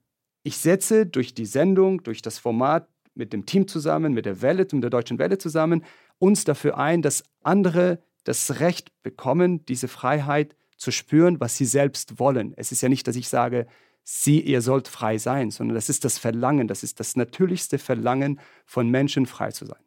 [0.44, 4.68] ich setze durch die Sendung, durch das Format mit dem Team zusammen, mit der Welle,
[4.72, 5.84] mit der Deutschen Welle zusammen,
[6.20, 12.20] uns dafür ein, dass andere das Recht bekommen, diese Freiheit zu spüren, was sie selbst
[12.20, 12.54] wollen.
[12.58, 13.68] Es ist ja nicht, dass ich sage,
[14.04, 18.40] sie, ihr sollt frei sein, sondern das ist das Verlangen, das ist das natürlichste Verlangen
[18.66, 19.80] von Menschen, frei zu sein.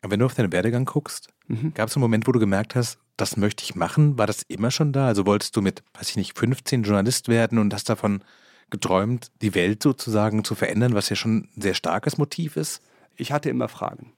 [0.00, 1.74] Aber wenn du auf deinen Werdegang guckst, mhm.
[1.74, 4.18] gab es einen Moment, wo du gemerkt hast, das möchte ich machen?
[4.18, 5.06] War das immer schon da?
[5.06, 8.24] Also wolltest du mit, weiß ich nicht, 15 Journalist werden und hast davon
[8.72, 12.82] geträumt, die Welt sozusagen zu verändern, was ja schon ein sehr starkes Motiv ist?
[13.14, 14.12] Ich hatte immer Fragen.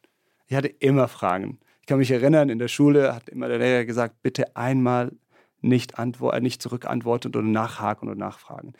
[0.46, 1.58] Ich hatte immer Fragen.
[1.82, 5.12] Ich kann mich erinnern, in der Schule hat immer der Lehrer gesagt, bitte einmal
[5.60, 8.74] nicht, antwort, nicht zurückantworten oder nachhaken oder nachfragen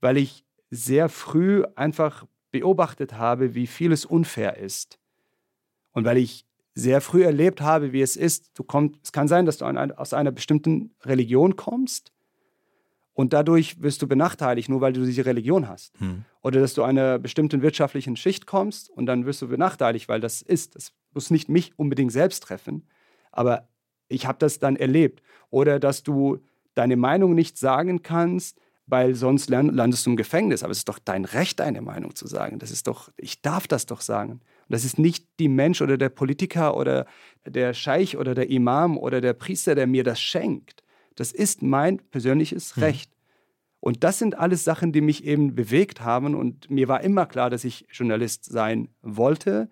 [0.00, 4.98] weil ich sehr früh einfach beobachtet habe, wie vieles unfair ist.
[5.92, 9.46] Und weil ich sehr früh erlebt habe, wie es ist, du kommst, es kann sein,
[9.46, 12.12] dass du aus einer bestimmten Religion kommst
[13.18, 15.92] und dadurch wirst du benachteiligt, nur weil du diese Religion hast.
[15.98, 16.24] Hm.
[16.40, 20.40] Oder dass du einer bestimmten wirtschaftlichen Schicht kommst und dann wirst du benachteiligt, weil das
[20.40, 20.76] ist.
[20.76, 22.86] Das muss nicht mich unbedingt selbst treffen,
[23.32, 23.66] aber
[24.06, 25.20] ich habe das dann erlebt.
[25.50, 26.38] Oder dass du
[26.74, 30.62] deine Meinung nicht sagen kannst, weil sonst landest du im Gefängnis.
[30.62, 32.60] Aber es ist doch dein Recht, deine Meinung zu sagen.
[32.60, 34.34] Das ist doch, ich darf das doch sagen.
[34.34, 37.04] Und das ist nicht die Mensch oder der Politiker oder
[37.44, 40.84] der Scheich oder der Imam oder der Priester, der mir das schenkt.
[41.18, 42.82] Das ist mein persönliches mhm.
[42.82, 43.10] Recht.
[43.80, 46.34] Und das sind alles Sachen, die mich eben bewegt haben.
[46.34, 49.68] Und mir war immer klar, dass ich Journalist sein wollte.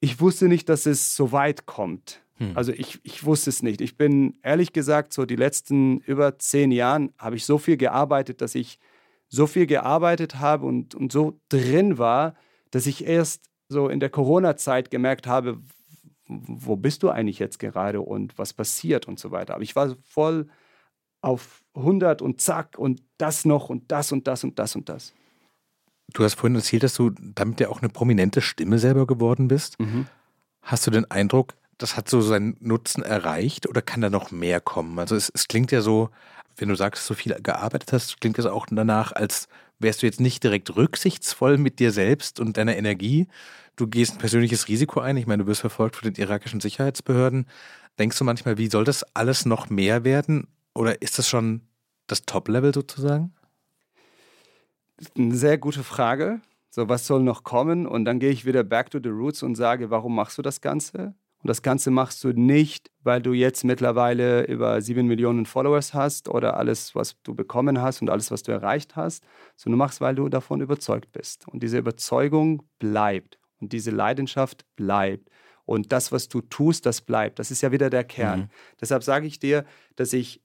[0.00, 2.22] Ich wusste nicht, dass es so weit kommt.
[2.38, 2.56] Hm.
[2.56, 3.80] Also ich, ich wusste es nicht.
[3.80, 8.40] Ich bin ehrlich gesagt, so die letzten über zehn Jahren habe ich so viel gearbeitet,
[8.40, 8.78] dass ich
[9.28, 12.34] so viel gearbeitet habe und, und so drin war,
[12.70, 15.58] dass ich erst so in der Corona-Zeit gemerkt habe,
[16.42, 19.54] wo bist du eigentlich jetzt gerade und was passiert und so weiter.
[19.54, 20.48] Aber ich war voll
[21.20, 25.14] auf 100 und zack und das noch und das und das und das und das.
[26.12, 29.78] Du hast vorhin erzählt, dass du damit ja auch eine prominente Stimme selber geworden bist.
[29.80, 30.06] Mhm.
[30.62, 34.60] Hast du den Eindruck, das hat so seinen Nutzen erreicht oder kann da noch mehr
[34.60, 34.98] kommen?
[34.98, 36.10] Also es, es klingt ja so,
[36.56, 39.48] wenn du sagst, so viel gearbeitet hast, klingt das auch danach, als
[39.82, 43.28] wärst du jetzt nicht direkt rücksichtsvoll mit dir selbst und deiner Energie.
[43.76, 45.16] Du gehst ein persönliches Risiko ein.
[45.16, 47.46] Ich meine, du wirst verfolgt von den irakischen Sicherheitsbehörden.
[47.98, 50.46] Denkst du manchmal, wie soll das alles noch mehr werden?
[50.74, 51.62] Oder ist das schon
[52.06, 53.32] das Top-Level sozusagen?
[55.16, 56.40] Eine sehr gute Frage.
[56.70, 57.86] So, was soll noch kommen?
[57.86, 60.60] Und dann gehe ich wieder back to the roots und sage, warum machst du das
[60.60, 61.14] Ganze?
[61.42, 66.28] Und das Ganze machst du nicht, weil du jetzt mittlerweile über sieben Millionen Followers hast
[66.28, 69.24] oder alles, was du bekommen hast und alles, was du erreicht hast,
[69.56, 71.48] sondern du machst, weil du davon überzeugt bist.
[71.48, 75.30] Und diese Überzeugung bleibt und diese Leidenschaft bleibt.
[75.64, 77.40] Und das, was du tust, das bleibt.
[77.40, 78.40] Das ist ja wieder der Kern.
[78.40, 78.48] Mhm.
[78.80, 79.64] Deshalb sage ich dir,
[79.96, 80.42] dass ich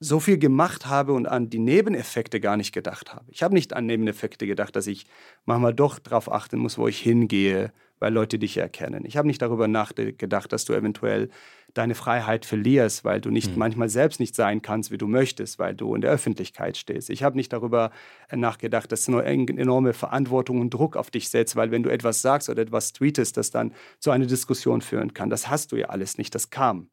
[0.00, 3.24] so viel gemacht habe und an die Nebeneffekte gar nicht gedacht habe.
[3.30, 5.06] Ich habe nicht an Nebeneffekte gedacht, dass ich
[5.44, 9.04] manchmal doch darauf achten muss, wo ich hingehe, weil Leute dich erkennen.
[9.04, 11.28] Ich habe nicht darüber nachgedacht, dass du eventuell
[11.74, 13.58] deine Freiheit verlierst, weil du nicht mhm.
[13.58, 17.10] manchmal selbst nicht sein kannst, wie du möchtest, weil du in der Öffentlichkeit stehst.
[17.10, 17.90] Ich habe nicht darüber
[18.34, 22.22] nachgedacht, dass du eine enorme Verantwortung und Druck auf dich setzt, weil wenn du etwas
[22.22, 25.30] sagst oder etwas tweetest, das dann zu einer Diskussion führen kann.
[25.30, 26.88] Das hast du ja alles nicht, das kam.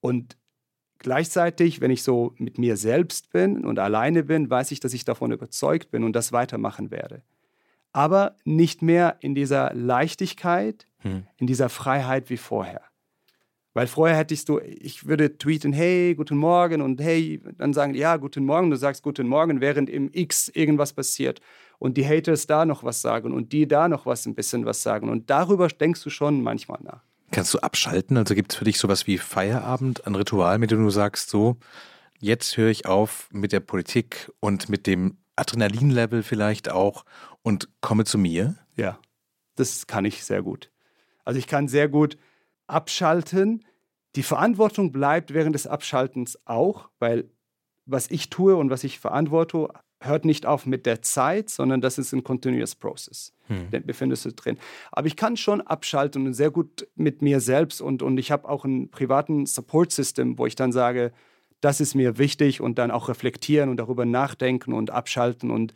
[0.00, 0.36] Und
[0.98, 5.04] Gleichzeitig, wenn ich so mit mir selbst bin und alleine bin, weiß ich, dass ich
[5.04, 7.22] davon überzeugt bin und das weitermachen werde.
[7.96, 11.26] Aber nicht mehr in dieser Leichtigkeit, hm.
[11.38, 12.82] in dieser Freiheit wie vorher.
[13.72, 18.18] Weil vorher hättest du, ich würde tweeten, hey, guten Morgen und hey, dann sagen, ja,
[18.18, 21.40] guten Morgen, du sagst guten Morgen, während im X irgendwas passiert
[21.78, 24.82] und die Haters da noch was sagen und die da noch was ein bisschen was
[24.82, 27.02] sagen und darüber denkst du schon manchmal nach.
[27.30, 28.18] Kannst du abschalten?
[28.18, 31.56] Also gibt es für dich sowas wie Feierabend, ein Ritual, mit dem du sagst, so,
[32.20, 37.04] jetzt höre ich auf mit der Politik und mit dem Adrenalinlevel vielleicht auch
[37.42, 38.56] und komme zu mir?
[38.74, 38.98] Ja,
[39.54, 40.70] das kann ich sehr gut.
[41.24, 42.16] Also ich kann sehr gut
[42.66, 43.64] abschalten.
[44.14, 47.30] Die Verantwortung bleibt während des Abschaltens auch, weil
[47.84, 49.68] was ich tue und was ich verantworte,
[50.00, 53.32] hört nicht auf mit der Zeit, sondern das ist ein continuous process.
[53.46, 53.70] Hm.
[53.70, 54.58] Den befindest du drin.
[54.92, 58.48] Aber ich kann schon abschalten und sehr gut mit mir selbst und, und ich habe
[58.48, 61.12] auch einen privaten Support-System, wo ich dann sage,
[61.60, 65.74] das ist mir wichtig und dann auch reflektieren und darüber nachdenken und abschalten und,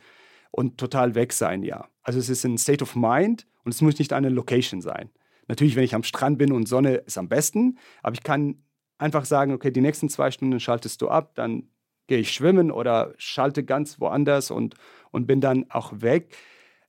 [0.51, 1.87] und total weg sein, ja.
[2.03, 5.09] Also es ist ein State of Mind und es muss nicht eine Location sein.
[5.47, 8.63] Natürlich, wenn ich am Strand bin und Sonne ist am besten, aber ich kann
[8.97, 11.67] einfach sagen, okay, die nächsten zwei Stunden schaltest du ab, dann
[12.07, 14.75] gehe ich schwimmen oder schalte ganz woanders und,
[15.11, 16.35] und bin dann auch weg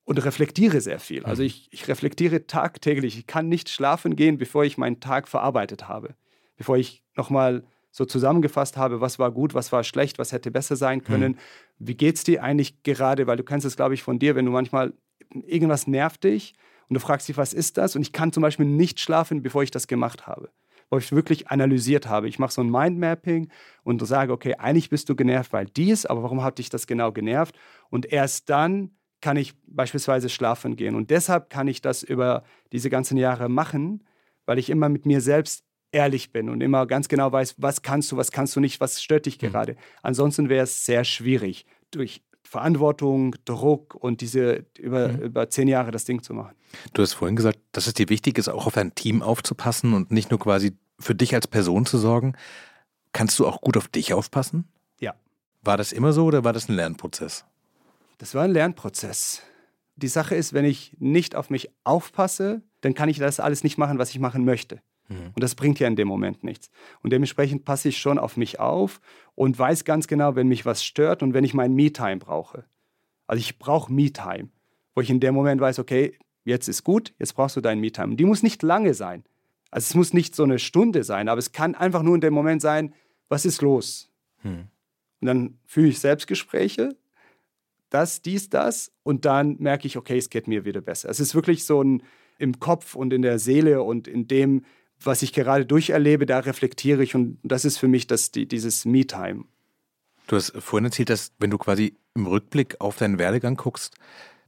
[0.05, 1.25] und reflektiere sehr viel.
[1.25, 1.47] Also mhm.
[1.47, 3.19] ich, ich reflektiere tagtäglich.
[3.19, 6.15] Ich kann nicht schlafen gehen, bevor ich meinen Tag verarbeitet habe.
[6.57, 10.75] Bevor ich nochmal so zusammengefasst habe, was war gut, was war schlecht, was hätte besser
[10.75, 11.05] sein mhm.
[11.05, 11.33] können.
[11.33, 11.39] Mhm.
[11.79, 13.29] Wie es dir eigentlich gerade?
[13.29, 14.95] Weil du kennst es, glaube ich, von dir, wenn du manchmal
[15.47, 16.55] irgendwas nervt dich
[16.89, 17.95] und du fragst dich, was ist das?
[17.95, 20.51] Und ich kann zum Beispiel nicht schlafen, bevor ich das gemacht habe
[20.91, 22.29] wo ich wirklich analysiert habe.
[22.29, 23.49] Ich mache so ein Mindmapping
[23.83, 27.13] und sage, okay, eigentlich bist du genervt, weil dies, aber warum hat dich das genau
[27.13, 27.59] genervt?
[27.89, 28.91] Und erst dann
[29.23, 30.95] kann ich beispielsweise schlafen gehen.
[30.95, 34.05] Und deshalb kann ich das über diese ganzen Jahre machen,
[34.45, 38.11] weil ich immer mit mir selbst ehrlich bin und immer ganz genau weiß, was kannst
[38.11, 39.47] du, was kannst du nicht, was stört dich mhm.
[39.47, 39.77] gerade.
[40.03, 45.19] Ansonsten wäre es sehr schwierig, durch Verantwortung, Druck und diese über, mhm.
[45.21, 46.55] über zehn Jahre das Ding zu machen.
[46.93, 50.11] Du hast vorhin gesagt, dass es dir wichtig ist, auch auf ein Team aufzupassen und
[50.11, 52.35] nicht nur quasi für dich als Person zu sorgen.
[53.13, 54.69] Kannst du auch gut auf dich aufpassen?
[55.01, 55.15] Ja.
[55.63, 57.45] War das immer so oder war das ein Lernprozess?
[58.19, 59.43] Das war ein Lernprozess.
[59.97, 63.79] Die Sache ist, wenn ich nicht auf mich aufpasse, dann kann ich das alles nicht
[63.79, 64.81] machen, was ich machen möchte.
[65.12, 65.31] Mhm.
[65.35, 66.70] Und das bringt ja in dem Moment nichts.
[67.03, 69.01] Und dementsprechend passe ich schon auf mich auf
[69.35, 72.64] und weiß ganz genau, wenn mich was stört und wenn ich mein Me-Time brauche.
[73.27, 74.48] Also ich brauche Me-Time,
[74.94, 78.16] wo ich in dem Moment weiß, okay, jetzt ist gut, jetzt brauchst du dein Me-Time.
[78.16, 79.25] Die muss nicht lange sein.
[79.70, 82.35] Also es muss nicht so eine Stunde sein, aber es kann einfach nur in dem
[82.35, 82.94] Moment sein,
[83.29, 84.11] was ist los?
[84.42, 84.66] Hm.
[85.20, 86.96] Und dann fühle ich Selbstgespräche,
[87.88, 91.09] das, dies, das und dann merke ich, okay, es geht mir wieder besser.
[91.09, 92.03] Es ist wirklich so ein
[92.38, 94.64] im Kopf und in der Seele und in dem,
[95.07, 98.85] was ich gerade durcherlebe, da reflektiere ich und das ist für mich das, die, dieses
[98.85, 99.45] Me-Time.
[100.27, 103.95] Du hast vorhin erzählt, dass wenn du quasi im Rückblick auf deinen Werdegang guckst,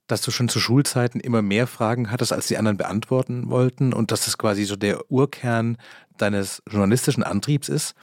[0.07, 4.11] dass du schon zu Schulzeiten immer mehr Fragen hattest, als die anderen beantworten wollten und
[4.11, 5.79] dass das quasi so der Urkern
[6.19, 7.95] deines journalistischen Antriebs ist.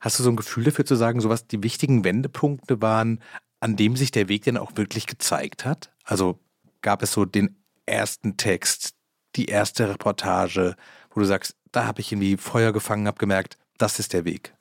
[0.00, 3.20] Hast du so ein Gefühl dafür zu sagen, so was die wichtigen Wendepunkte waren,
[3.60, 5.92] an dem sich der Weg denn auch wirklich gezeigt hat?
[6.04, 6.38] Also
[6.80, 8.94] gab es so den ersten Text,
[9.36, 10.74] die erste Reportage,
[11.10, 14.54] wo du sagst, da habe ich irgendwie Feuer gefangen, habe gemerkt, das ist der Weg?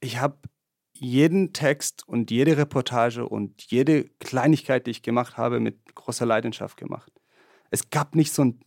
[0.00, 0.38] Ich habe
[0.94, 6.76] jeden Text und jede Reportage und jede Kleinigkeit, die ich gemacht habe, mit großer Leidenschaft
[6.76, 7.12] gemacht.
[7.70, 8.60] Es gab nicht so einen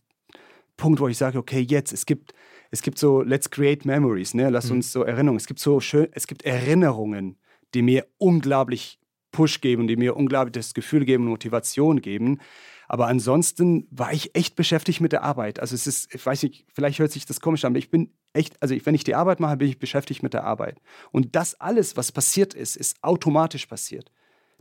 [0.76, 2.34] Punkt, wo ich sage, okay, jetzt, es gibt,
[2.70, 4.50] es gibt so, let's create memories, ne?
[4.50, 4.76] lass mhm.
[4.76, 7.38] uns so Erinnerungen, es gibt so schön, es gibt Erinnerungen,
[7.74, 8.98] die mir unglaublich
[9.30, 12.40] Push geben, die mir unglaublich das Gefühl geben, Motivation geben.
[12.88, 15.60] Aber ansonsten war ich echt beschäftigt mit der Arbeit.
[15.60, 18.10] Also es ist, ich weiß nicht, vielleicht hört sich das komisch an, aber ich bin
[18.32, 20.80] echt, also wenn ich die Arbeit mache, bin ich beschäftigt mit der Arbeit.
[21.10, 24.10] Und das alles, was passiert ist, ist automatisch passiert.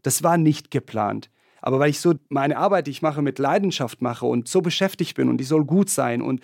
[0.01, 1.29] Das war nicht geplant.
[1.62, 5.15] Aber weil ich so meine Arbeit, die ich mache, mit Leidenschaft mache und so beschäftigt
[5.15, 6.41] bin und die soll gut sein und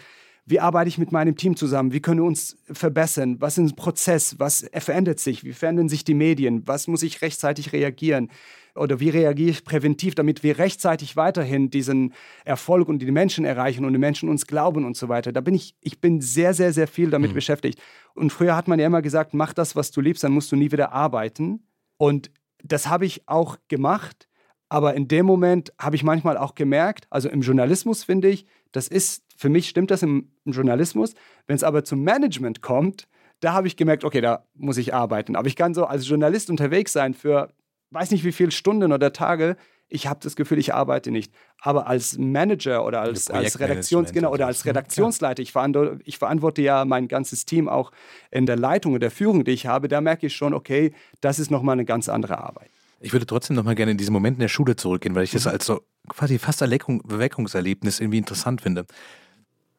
[0.50, 1.94] wie arbeite ich mit meinem Team zusammen?
[1.94, 3.40] Wie können wir uns verbessern?
[3.40, 4.40] Was ist ein Prozess?
[4.40, 5.44] Was verändert sich?
[5.44, 6.64] Wie verändern sich die Medien?
[6.66, 8.32] Was muss ich rechtzeitig reagieren?
[8.80, 12.14] Oder wie reagiere ich präventiv, damit wir rechtzeitig weiterhin diesen
[12.46, 15.32] Erfolg und die Menschen erreichen und die Menschen uns glauben und so weiter?
[15.32, 17.36] Da bin ich, ich bin sehr, sehr, sehr viel damit mhm.
[17.36, 17.80] beschäftigt.
[18.14, 20.56] Und früher hat man ja immer gesagt, mach das, was du liebst, dann musst du
[20.56, 21.68] nie wieder arbeiten.
[21.98, 22.32] Und
[22.64, 24.28] das habe ich auch gemacht.
[24.70, 28.88] Aber in dem Moment habe ich manchmal auch gemerkt, also im Journalismus finde ich, das
[28.88, 31.16] ist, für mich stimmt das im, im Journalismus.
[31.48, 33.08] Wenn es aber zum Management kommt,
[33.40, 35.36] da habe ich gemerkt, okay, da muss ich arbeiten.
[35.36, 37.50] Aber ich kann so als Journalist unterwegs sein für
[37.92, 39.58] weiß nicht wie viele Stunden oder Tage.
[39.88, 41.34] Ich habe das Gefühl, ich arbeite nicht.
[41.62, 46.62] Aber als Manager oder als, als Redaktions genau, oder als Redaktionsleiter, ich verantworte, ich verantworte
[46.62, 47.92] ja mein ganzes Team auch
[48.30, 51.40] in der Leitung und der Führung, die ich habe, da merke ich schon, okay, das
[51.40, 52.70] ist nochmal eine ganz andere Arbeit.
[53.02, 55.46] Ich würde trotzdem nochmal gerne in diesen Moment in der Schule zurückgehen, weil ich das
[55.46, 55.52] mhm.
[55.52, 58.86] als so quasi fast Erweckungserlebnis irgendwie interessant finde.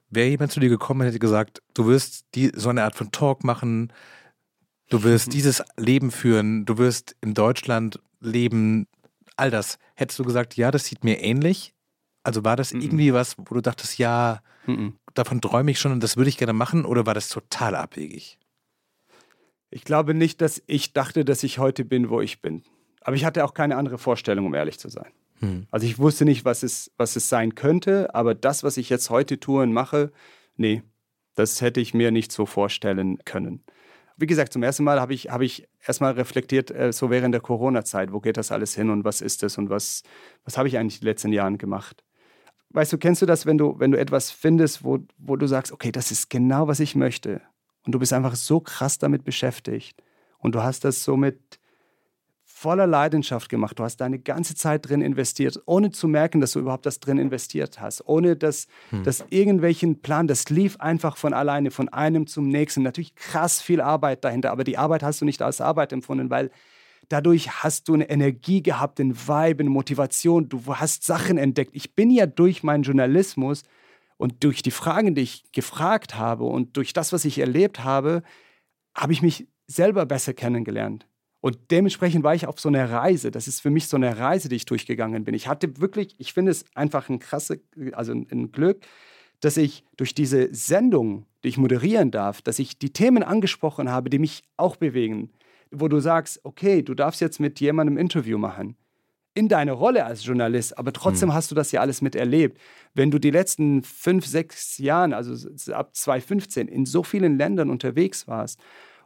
[0.08, 3.12] Wäre jemand zu dir gekommen und hätte gesagt, du wirst die, so eine Art von
[3.12, 3.92] Talk machen,
[4.90, 5.32] du wirst mhm.
[5.32, 8.86] dieses Leben führen, du wirst in Deutschland leben,
[9.36, 9.78] all das.
[9.94, 11.74] Hättest du gesagt, ja, das sieht mir ähnlich?
[12.22, 12.82] Also war das mhm.
[12.82, 14.96] irgendwie was, wo du dachtest, ja, mhm.
[15.14, 18.38] davon träume ich schon und das würde ich gerne machen oder war das total abwegig?
[19.70, 22.64] Ich glaube nicht, dass ich dachte, dass ich heute bin, wo ich bin.
[23.00, 25.10] Aber ich hatte auch keine andere Vorstellung, um ehrlich zu sein.
[25.38, 25.66] Hm.
[25.70, 29.08] Also ich wusste nicht, was es, was es sein könnte, aber das, was ich jetzt
[29.08, 30.12] heute tue und mache,
[30.56, 30.82] nee,
[31.34, 33.62] das hätte ich mir nicht so vorstellen können.
[34.20, 37.40] Wie gesagt, zum ersten Mal habe ich, hab ich erstmal reflektiert, äh, so während der
[37.40, 40.02] Corona-Zeit, wo geht das alles hin und was ist das und was,
[40.44, 42.04] was habe ich eigentlich die letzten Jahren gemacht.
[42.68, 45.72] Weißt du, kennst du das, wenn du, wenn du etwas findest, wo, wo du sagst,
[45.72, 47.40] okay, das ist genau, was ich möchte
[47.86, 50.02] und du bist einfach so krass damit beschäftigt
[50.38, 51.58] und du hast das so mit,
[52.60, 53.78] voller Leidenschaft gemacht.
[53.78, 57.16] Du hast deine ganze Zeit drin investiert, ohne zu merken, dass du überhaupt das drin
[57.16, 59.02] investiert hast, ohne dass, hm.
[59.02, 62.82] dass irgendwelchen Plan, das lief einfach von alleine, von einem zum nächsten.
[62.82, 66.50] Natürlich krass viel Arbeit dahinter, aber die Arbeit hast du nicht als Arbeit empfunden, weil
[67.08, 70.50] dadurch hast du eine Energie gehabt, einen Vibe, eine Motivation.
[70.50, 71.70] Du hast Sachen entdeckt.
[71.72, 73.62] Ich bin ja durch meinen Journalismus
[74.18, 78.22] und durch die Fragen, die ich gefragt habe und durch das, was ich erlebt habe,
[78.94, 81.06] habe ich mich selber besser kennengelernt.
[81.40, 83.30] Und dementsprechend war ich auf so einer Reise.
[83.30, 85.34] Das ist für mich so eine Reise, die ich durchgegangen bin.
[85.34, 87.60] Ich hatte wirklich, ich finde es einfach ein krasse,
[87.92, 88.84] also ein Glück,
[89.40, 94.10] dass ich durch diese Sendung, die ich moderieren darf, dass ich die Themen angesprochen habe,
[94.10, 95.30] die mich auch bewegen.
[95.70, 98.76] Wo du sagst, okay, du darfst jetzt mit jemandem Interview machen.
[99.32, 101.34] In deiner Rolle als Journalist, aber trotzdem mhm.
[101.34, 102.58] hast du das ja alles miterlebt.
[102.94, 108.26] Wenn du die letzten fünf, sechs Jahren, also ab 2015, in so vielen Ländern unterwegs
[108.28, 108.60] warst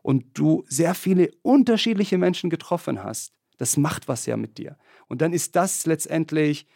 [0.04, 4.76] und du sehr viele unterschiedliche Menschen getroffen hast, das macht was ja mit dir.
[5.08, 6.66] Und dann ist das letztendlich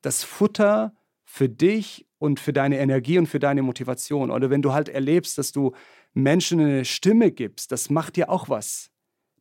[0.00, 4.30] das Futter für dich und für deine Energie und für deine Motivation.
[4.30, 5.72] Oder wenn du halt erlebst, dass du
[6.14, 8.90] Menschen eine Stimme gibst, das macht dir auch was.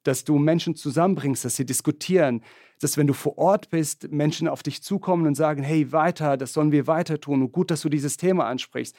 [0.04, 2.44] Dass du Menschen zusammenbringst, dass sie diskutieren,
[2.82, 6.52] dass wenn du vor Ort bist, Menschen auf dich zukommen und sagen, hey, weiter, das
[6.52, 8.94] sollen wir weiter tun und gut, dass du dieses Thema ansprichst.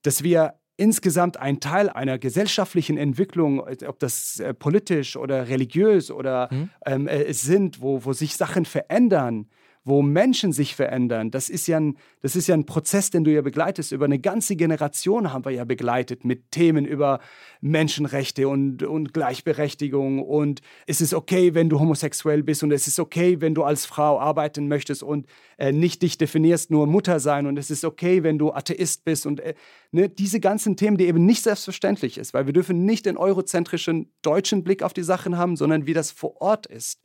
[0.00, 6.48] Dass wir insgesamt ein Teil einer gesellschaftlichen Entwicklung, ob das äh, politisch oder religiös oder
[6.50, 6.70] mhm.
[6.86, 9.46] ähm, äh, sind, wo, wo sich Sachen verändern,
[9.90, 11.32] wo Menschen sich verändern.
[11.32, 13.90] Das ist, ja ein, das ist ja ein Prozess, den du ja begleitest.
[13.90, 17.18] Über eine ganze Generation haben wir ja begleitet mit Themen über
[17.60, 20.22] Menschenrechte und, und Gleichberechtigung.
[20.22, 23.84] Und es ist okay, wenn du homosexuell bist und es ist okay, wenn du als
[23.84, 25.26] Frau arbeiten möchtest und
[25.58, 27.48] äh, nicht dich definierst, nur Mutter sein.
[27.48, 29.26] Und es ist okay, wenn du Atheist bist.
[29.26, 29.54] Und äh,
[29.90, 34.12] ne, diese ganzen Themen, die eben nicht selbstverständlich ist, weil wir dürfen nicht den eurozentrischen
[34.22, 37.00] deutschen Blick auf die Sachen haben, sondern wie das vor Ort ist.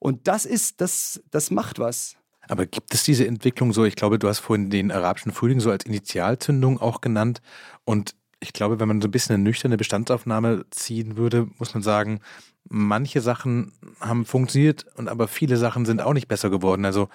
[0.00, 2.16] Und das ist, das, das macht was.
[2.48, 3.84] Aber gibt es diese Entwicklung so?
[3.84, 7.40] Ich glaube, du hast vorhin den arabischen Frühling so als Initialzündung auch genannt.
[7.84, 11.82] Und ich glaube, wenn man so ein bisschen eine nüchterne Bestandsaufnahme ziehen würde, muss man
[11.82, 12.20] sagen,
[12.68, 16.84] manche Sachen haben funktioniert und aber viele Sachen sind auch nicht besser geworden.
[16.84, 17.08] Also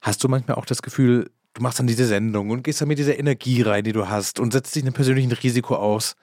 [0.00, 2.98] hast du manchmal auch das Gefühl, du machst dann diese Sendung und gehst dann mit
[2.98, 6.14] dieser Energie rein, die du hast und setzt dich einem persönlichen Risiko aus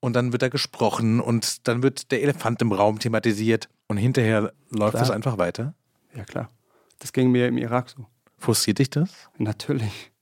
[0.00, 4.52] und dann wird da gesprochen und dann wird der Elefant im Raum thematisiert und hinterher
[4.70, 5.02] läuft klar.
[5.02, 5.74] das einfach weiter?
[6.14, 6.50] Ja, klar.
[6.98, 8.06] Das ging mir im Irak so.
[8.36, 9.28] Frustriert dich das?
[9.36, 10.12] Natürlich.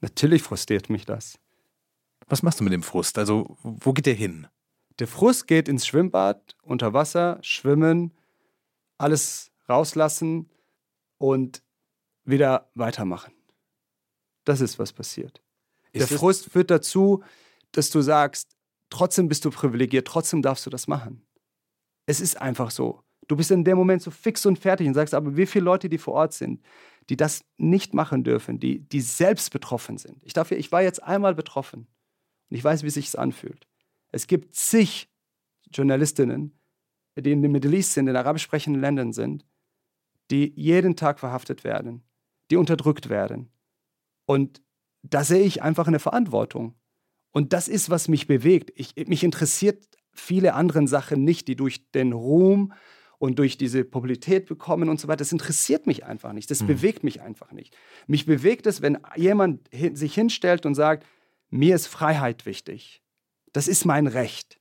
[0.00, 1.38] Natürlich frustriert mich das.
[2.28, 3.18] Was machst du mit dem Frust?
[3.18, 4.46] Also, wo geht der hin?
[4.98, 8.12] Der Frust geht ins Schwimmbad, unter Wasser, schwimmen,
[8.98, 10.48] alles rauslassen
[11.18, 11.62] und
[12.24, 13.32] wieder weitermachen.
[14.44, 15.42] Das ist, was passiert.
[15.92, 17.22] Ist der Frust führt dazu,
[17.72, 18.56] dass du sagst,
[18.90, 21.22] trotzdem bist du privilegiert, trotzdem darfst du das machen.
[22.10, 23.04] Es ist einfach so.
[23.28, 25.88] Du bist in dem Moment so fix und fertig und sagst, aber wie viele Leute,
[25.88, 26.60] die vor Ort sind,
[27.08, 30.20] die das nicht machen dürfen, die, die selbst betroffen sind.
[30.24, 31.86] Ich, darf, ich war jetzt einmal betroffen
[32.48, 33.68] und ich weiß, wie sich es anfühlt.
[34.10, 35.08] Es gibt zig
[35.72, 36.58] Journalistinnen,
[37.16, 39.46] die in den Middle East sind, in arabisch sprechenden Ländern sind,
[40.32, 42.02] die jeden Tag verhaftet werden,
[42.50, 43.52] die unterdrückt werden.
[44.26, 44.60] Und
[45.02, 46.74] da sehe ich einfach eine Verantwortung.
[47.30, 48.72] Und das ist, was mich bewegt.
[48.74, 49.86] Ich, mich interessiert
[50.20, 52.72] viele andere Sachen nicht, die durch den Ruhm
[53.18, 55.18] und durch diese Popularität bekommen und so weiter.
[55.18, 56.50] Das interessiert mich einfach nicht.
[56.50, 56.68] Das mhm.
[56.68, 57.76] bewegt mich einfach nicht.
[58.06, 61.06] Mich bewegt es, wenn jemand sich hinstellt und sagt,
[61.50, 63.02] mir ist Freiheit wichtig.
[63.52, 64.58] Das ist mein Recht.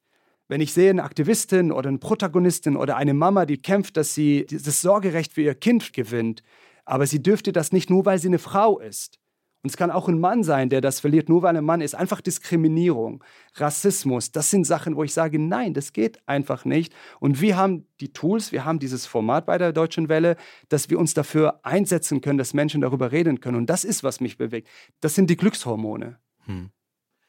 [0.50, 4.46] Wenn ich sehe eine Aktivistin oder eine Protagonistin oder eine Mama, die kämpft, dass sie
[4.50, 6.44] das Sorgerecht für ihr Kind gewinnt,
[6.86, 9.20] aber sie dürfte das nicht nur, weil sie eine Frau ist.
[9.62, 11.82] Und es kann auch ein Mann sein, der das verliert, nur weil er ein Mann
[11.82, 11.94] ist.
[11.94, 13.22] Einfach Diskriminierung,
[13.56, 16.94] Rassismus, das sind Sachen, wo ich sage, nein, das geht einfach nicht.
[17.20, 20.38] Und wir haben die Tools, wir haben dieses Format bei der Deutschen Welle,
[20.70, 23.58] dass wir uns dafür einsetzen können, dass Menschen darüber reden können.
[23.58, 24.70] Und das ist, was mich bewegt.
[25.02, 26.20] Das sind die Glückshormone.
[26.46, 26.70] Hm.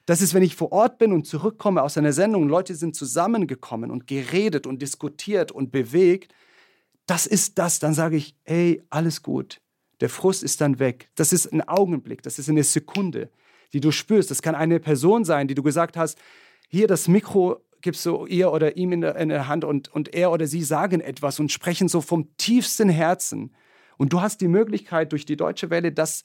[0.06, 3.90] Das ist, wenn ich vor Ort bin und zurückkomme aus einer Sendung, Leute sind zusammengekommen
[3.90, 6.32] und geredet und diskutiert und bewegt.
[7.06, 7.80] Das ist das.
[7.80, 9.60] Dann sage ich, hey, alles gut
[10.00, 11.10] der Frust ist dann weg.
[11.14, 13.30] Das ist ein Augenblick, das ist eine Sekunde,
[13.72, 14.30] die du spürst.
[14.30, 16.18] Das kann eine Person sein, die du gesagt hast,
[16.68, 20.14] hier das Mikro gibst du ihr oder ihm in der, in der Hand und, und
[20.14, 23.54] er oder sie sagen etwas und sprechen so vom tiefsten Herzen.
[23.96, 26.22] Und du hast die Möglichkeit, durch die Deutsche Welle das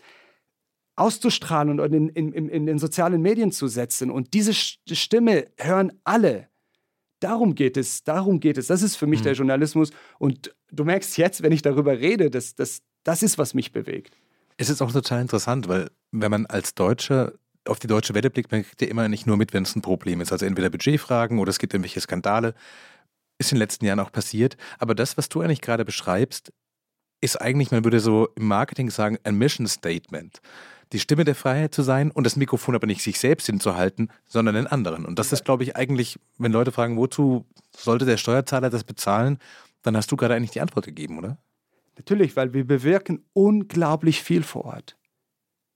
[0.96, 4.10] auszustrahlen und in, in, in, den sozialen Medien zu setzen.
[4.10, 6.48] Und diese Stimme hören alle.
[7.20, 8.68] Darum geht es, darum geht es.
[8.68, 9.24] Das ist für mich mhm.
[9.26, 9.92] der Journalismus.
[10.20, 14.18] Und du merkst jetzt, wenn ich darüber rede, dass, dass das ist, was mich bewegt.
[14.58, 17.34] Es ist auch total interessant, weil wenn man als Deutscher
[17.68, 19.82] auf die deutsche Welle blickt, man kriegt ja immer nicht nur mit, wenn es ein
[19.82, 20.32] Problem ist.
[20.32, 22.54] Also entweder Budgetfragen oder es gibt irgendwelche Skandale.
[23.38, 24.56] Ist in den letzten Jahren auch passiert.
[24.80, 26.54] Aber das, was du eigentlich gerade beschreibst,
[27.22, 30.42] ist eigentlich, man würde so im Marketing sagen, ein Mission Statement.
[30.94, 34.56] Die Stimme der Freiheit zu sein und das Mikrofon aber nicht sich selbst hinzuhalten, sondern
[34.56, 35.06] den anderen.
[35.06, 37.46] Und das ist, glaube ich, eigentlich, wenn Leute fragen, wozu
[37.76, 39.40] sollte der Steuerzahler das bezahlen,
[39.82, 41.38] dann hast du gerade eigentlich die Antwort gegeben, oder?
[41.98, 44.98] Natürlich, weil wir bewirken unglaublich viel vor Ort.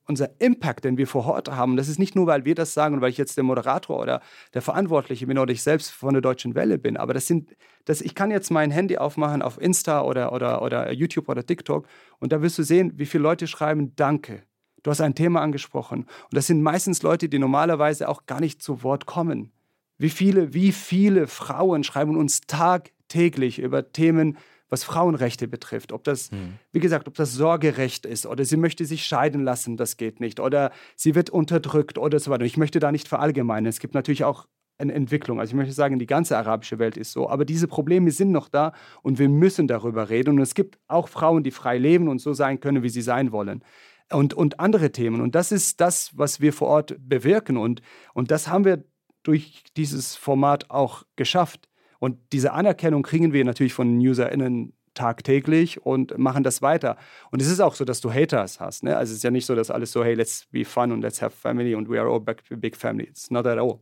[0.06, 2.96] Unser Impact, den wir vor Ort haben, das ist nicht nur, weil wir das sagen
[2.96, 4.22] und weil ich jetzt der Moderator oder
[4.56, 7.56] der Verantwortliche bin oder ich selbst von der Deutschen Welle bin, aber das sind,
[7.86, 11.88] das, ich kann jetzt mein Handy aufmachen auf Insta oder, oder, oder YouTube oder TikTok
[12.18, 14.44] und da wirst du sehen, wie viele Leute schreiben Danke.
[14.82, 18.64] Du hast ein Thema angesprochen und das sind meistens Leute, die normalerweise auch gar nicht
[18.64, 19.52] zu Wort kommen.
[20.00, 24.38] Wie viele, wie viele Frauen schreiben uns tagtäglich über Themen,
[24.70, 25.92] was Frauenrechte betrifft.
[25.92, 26.54] Ob das, hm.
[26.72, 30.40] wie gesagt, ob das Sorgerecht ist oder sie möchte sich scheiden lassen, das geht nicht.
[30.40, 32.46] Oder sie wird unterdrückt oder so weiter.
[32.46, 33.68] Ich möchte da nicht verallgemeinern.
[33.68, 34.48] Es gibt natürlich auch
[34.80, 35.40] eine Entwicklung.
[35.40, 37.30] Also ich möchte sagen, die ganze arabische Welt ist so.
[37.30, 40.36] Aber diese Probleme sind noch da und wir müssen darüber reden.
[40.36, 43.32] Und es gibt auch Frauen, die frei leben und so sein können, wie sie sein
[43.32, 43.64] wollen.
[44.12, 45.22] Und, und andere Themen.
[45.22, 47.58] Und das ist das, was wir vor Ort bewirken.
[47.58, 47.82] Und,
[48.14, 48.84] und das haben wir
[49.24, 51.69] durch dieses Format auch geschafft.
[52.00, 56.98] Und diese Anerkennung kriegen wir natürlich von UserInnen tagtäglich und machen das weiter.
[57.32, 58.84] Und es ist auch so, dass du Haters hast.
[58.84, 58.98] Ne?
[58.98, 61.22] Also es ist ja nicht so, dass alles so, hey, let's be fun und let's
[61.22, 63.06] have family and we are all a big family.
[63.06, 63.80] It's not at all.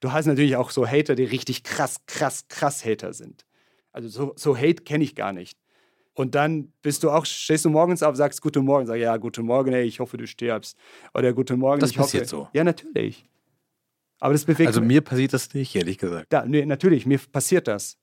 [0.00, 3.44] Du hast natürlich auch so Hater, die richtig krass, krass, krass Hater sind.
[3.92, 5.58] Also so, so Hate kenne ich gar nicht.
[6.14, 9.46] Und dann bist du auch, stehst du morgens auf, sagst Guten Morgen, sag ja, Guten
[9.46, 10.76] Morgen, hey, ich hoffe, du stirbst.
[11.14, 12.44] Oder Guten Morgen, das ich passiert hoffe.
[12.44, 12.48] so.
[12.52, 13.24] Ja, natürlich.
[14.22, 16.32] Aber das bewegt Also mir passiert das nicht, ehrlich gesagt.
[16.32, 17.98] Ja, nee, natürlich, mir passiert das.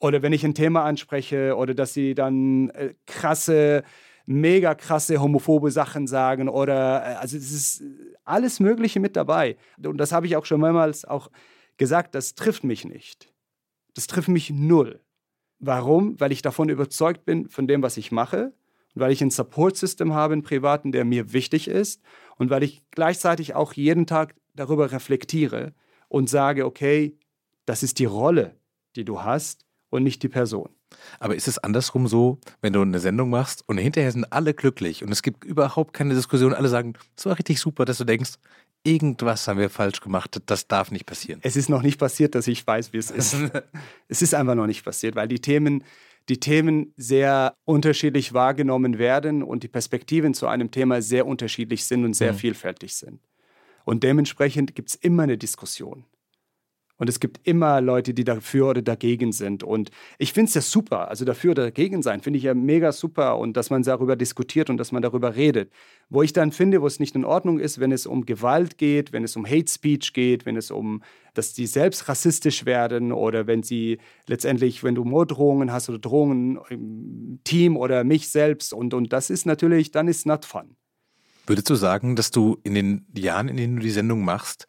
[0.00, 3.84] Oder wenn ich ein Thema anspreche oder dass sie dann äh, krasse,
[4.26, 7.84] mega krasse homophobe Sachen sagen oder äh, also es ist
[8.24, 9.56] alles Mögliche mit dabei.
[9.80, 11.30] Und das habe ich auch schon mehrmals auch
[11.76, 13.32] gesagt, das trifft mich nicht.
[13.94, 14.98] Das trifft mich null.
[15.60, 16.18] Warum?
[16.18, 18.52] Weil ich davon überzeugt bin, von dem, was ich mache
[18.96, 22.02] und weil ich ein Support-System habe, einen privaten, der mir wichtig ist
[22.38, 25.74] und weil ich gleichzeitig auch jeden Tag darüber reflektiere
[26.08, 27.16] und sage, okay,
[27.66, 28.56] das ist die Rolle,
[28.96, 30.70] die du hast und nicht die Person.
[31.18, 35.04] Aber ist es andersrum so, wenn du eine Sendung machst und hinterher sind alle glücklich
[35.04, 38.32] und es gibt überhaupt keine Diskussion, alle sagen, es war richtig super, dass du denkst,
[38.82, 41.40] irgendwas haben wir falsch gemacht, das darf nicht passieren.
[41.42, 43.36] Es ist noch nicht passiert, dass ich weiß, wie es ist.
[44.08, 45.84] es ist einfach noch nicht passiert, weil die Themen,
[46.28, 52.04] die Themen sehr unterschiedlich wahrgenommen werden und die Perspektiven zu einem Thema sehr unterschiedlich sind
[52.04, 52.38] und sehr mhm.
[52.38, 53.20] vielfältig sind.
[53.90, 56.04] Und dementsprechend gibt es immer eine Diskussion.
[56.96, 59.64] Und es gibt immer Leute, die dafür oder dagegen sind.
[59.64, 61.08] Und ich finde es ja super.
[61.08, 63.36] Also dafür oder dagegen sein, finde ich ja mega super.
[63.38, 65.72] Und dass man darüber diskutiert und dass man darüber redet.
[66.08, 69.12] Wo ich dann finde, wo es nicht in Ordnung ist, wenn es um Gewalt geht,
[69.12, 71.02] wenn es um Hate Speech geht, wenn es um,
[71.34, 76.60] dass die selbst rassistisch werden oder wenn sie letztendlich, wenn du Morddrohungen hast oder Drohungen
[76.68, 78.72] im Team oder mich selbst.
[78.72, 80.76] Und, und das ist natürlich, dann ist not fun.
[81.50, 84.68] Würdest du sagen, dass du in den Jahren, in denen du die Sendung machst,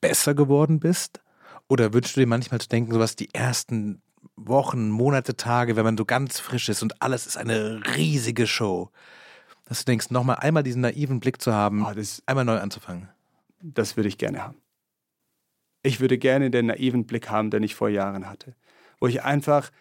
[0.00, 1.20] besser geworden bist?
[1.68, 4.00] Oder wünschst du dir manchmal zu denken, sowas die ersten
[4.36, 8.92] Wochen, Monate, Tage, wenn man so ganz frisch ist und alles ist eine riesige Show,
[9.64, 13.08] dass du denkst, nochmal einmal diesen naiven Blick zu haben, oh, das, einmal neu anzufangen?
[13.60, 14.62] Das würde ich gerne haben.
[15.82, 18.54] Ich würde gerne den naiven Blick haben, den ich vor Jahren hatte,
[19.00, 19.72] wo ich einfach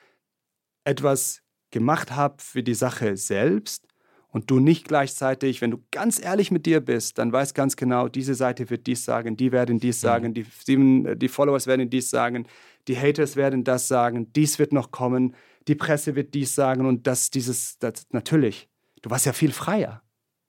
[0.86, 3.91] etwas gemacht habe für die Sache selbst
[4.32, 8.08] und du nicht gleichzeitig, wenn du ganz ehrlich mit dir bist, dann weißt ganz genau,
[8.08, 10.08] diese Seite wird dies sagen, die werden dies mhm.
[10.08, 12.48] sagen, die, sieben, die Followers werden dies sagen,
[12.88, 15.36] die Haters werden das sagen, dies wird noch kommen,
[15.68, 18.70] die Presse wird dies sagen und das, dieses, das, natürlich,
[19.02, 20.02] du warst ja viel freier.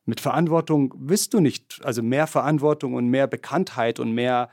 [0.04, 4.48] Mit Verantwortung wirst du nicht, also mehr Verantwortung und mehr Bekanntheit und mehr,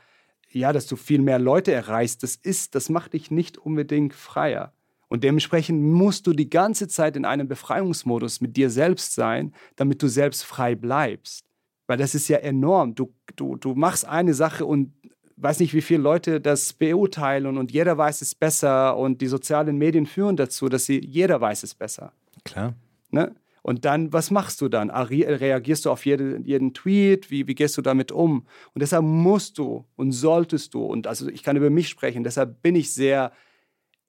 [0.50, 4.74] ja, dass du viel mehr Leute erreichst, das ist, das macht dich nicht unbedingt freier.
[5.10, 10.00] Und dementsprechend musst du die ganze Zeit in einem Befreiungsmodus mit dir selbst sein, damit
[10.02, 11.44] du selbst frei bleibst.
[11.88, 12.94] Weil das ist ja enorm.
[12.94, 14.92] Du, du, du machst eine Sache und
[15.36, 19.76] weiß nicht, wie viele Leute das beurteilen und jeder weiß es besser und die sozialen
[19.78, 22.12] Medien führen dazu, dass sie, jeder weiß es besser.
[22.44, 22.74] Klar.
[23.10, 23.34] Ne?
[23.62, 24.90] Und dann, was machst du dann?
[24.90, 27.32] Reagierst du auf jede, jeden Tweet?
[27.32, 28.46] Wie, wie gehst du damit um?
[28.74, 32.62] Und deshalb musst du und solltest du, und also ich kann über mich sprechen, deshalb
[32.62, 33.32] bin ich sehr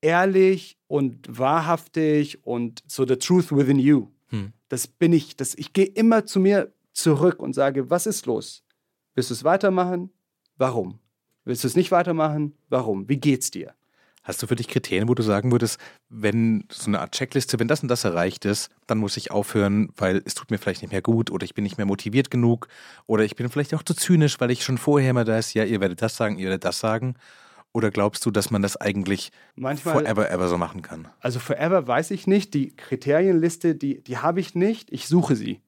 [0.02, 4.08] ehrlich und wahrhaftig und so the truth within you.
[4.28, 4.54] Hm.
[4.70, 5.36] Das bin ich.
[5.36, 8.64] Das, ich gehe immer zu mir zurück und sage, was ist los?
[9.16, 10.10] Willst du es weitermachen?
[10.58, 11.00] Warum?
[11.46, 12.54] Willst du es nicht weitermachen?
[12.70, 13.10] Warum?
[13.10, 13.74] Wie geht's dir?
[14.24, 15.80] Hast du für dich Kriterien, wo du sagen würdest,
[16.10, 19.90] wenn so eine Art Checkliste, wenn das und das erreicht ist, dann muss ich aufhören,
[19.98, 22.68] weil es tut mir vielleicht nicht mehr gut oder ich bin nicht mehr motiviert genug
[23.08, 25.64] oder ich bin vielleicht auch zu zynisch, weil ich schon vorher immer da ist, ja,
[25.64, 27.16] ihr werdet das sagen, ihr werdet das sagen.
[27.74, 31.08] Oder glaubst du, dass man das eigentlich Manchmal, forever ever so machen kann?
[31.20, 32.54] Also forever weiß ich nicht.
[32.54, 34.92] Die Kriterienliste, die, die habe ich nicht.
[34.92, 35.62] Ich suche sie.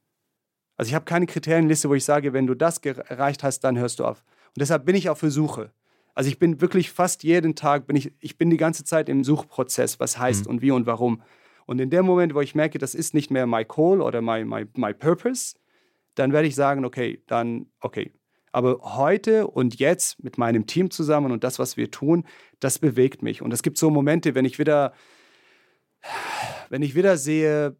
[0.75, 3.99] Also ich habe keine Kriterienliste, wo ich sage, wenn du das erreicht hast, dann hörst
[3.99, 4.23] du auf.
[4.47, 5.71] Und deshalb bin ich auf der Suche.
[6.15, 9.23] Also ich bin wirklich fast jeden Tag, bin ich, ich bin die ganze Zeit im
[9.23, 10.51] Suchprozess, was heißt mhm.
[10.51, 11.21] und wie und warum.
[11.65, 14.43] Und in dem Moment, wo ich merke, das ist nicht mehr my call oder my,
[14.43, 15.55] my, my purpose,
[16.15, 18.11] dann werde ich sagen, okay, dann, okay,
[18.53, 22.23] aber heute und jetzt mit meinem Team zusammen und das, was wir tun,
[22.59, 23.41] das bewegt mich.
[23.41, 24.93] Und es gibt so Momente, wenn ich wieder,
[26.69, 27.75] wenn ich wieder sehe,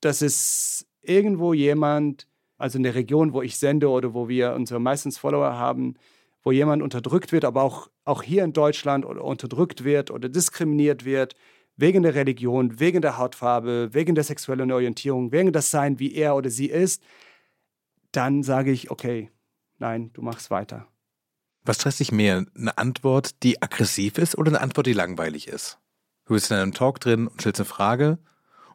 [0.00, 4.80] dass es irgendwo jemand, also in der Region, wo ich sende oder wo wir unsere
[4.80, 5.94] meistens Follower haben,
[6.42, 11.06] wo jemand unterdrückt wird, aber auch, auch hier in Deutschland oder unterdrückt wird oder diskriminiert
[11.06, 11.34] wird,
[11.76, 16.36] wegen der Religion, wegen der Hautfarbe, wegen der sexuellen Orientierung, wegen das Sein, wie er
[16.36, 17.02] oder sie ist,
[18.10, 19.30] dann sage ich, okay,
[19.82, 20.86] nein, du machst weiter.
[21.64, 22.46] Was stresst dich mehr?
[22.56, 25.78] Eine Antwort, die aggressiv ist oder eine Antwort, die langweilig ist?
[26.24, 28.18] Du bist in einem Talk drin und stellst eine Frage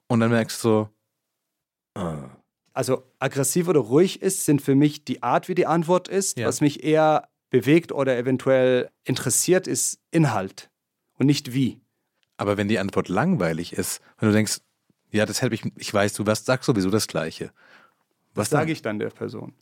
[0.07, 0.89] und dann merkst du so,
[1.97, 2.29] uh.
[2.73, 6.37] Also aggressiv oder ruhig ist, sind für mich die Art, wie die Antwort ist.
[6.37, 6.47] Ja.
[6.47, 10.69] Was mich eher bewegt oder eventuell interessiert, ist Inhalt
[11.13, 11.81] und nicht wie.
[12.35, 14.59] Aber wenn die Antwort langweilig ist, wenn du denkst,
[15.09, 17.51] ja, das hätte ich, ich weiß, du was sagst sowieso das Gleiche.
[18.35, 19.55] Was sage ich dann der Person?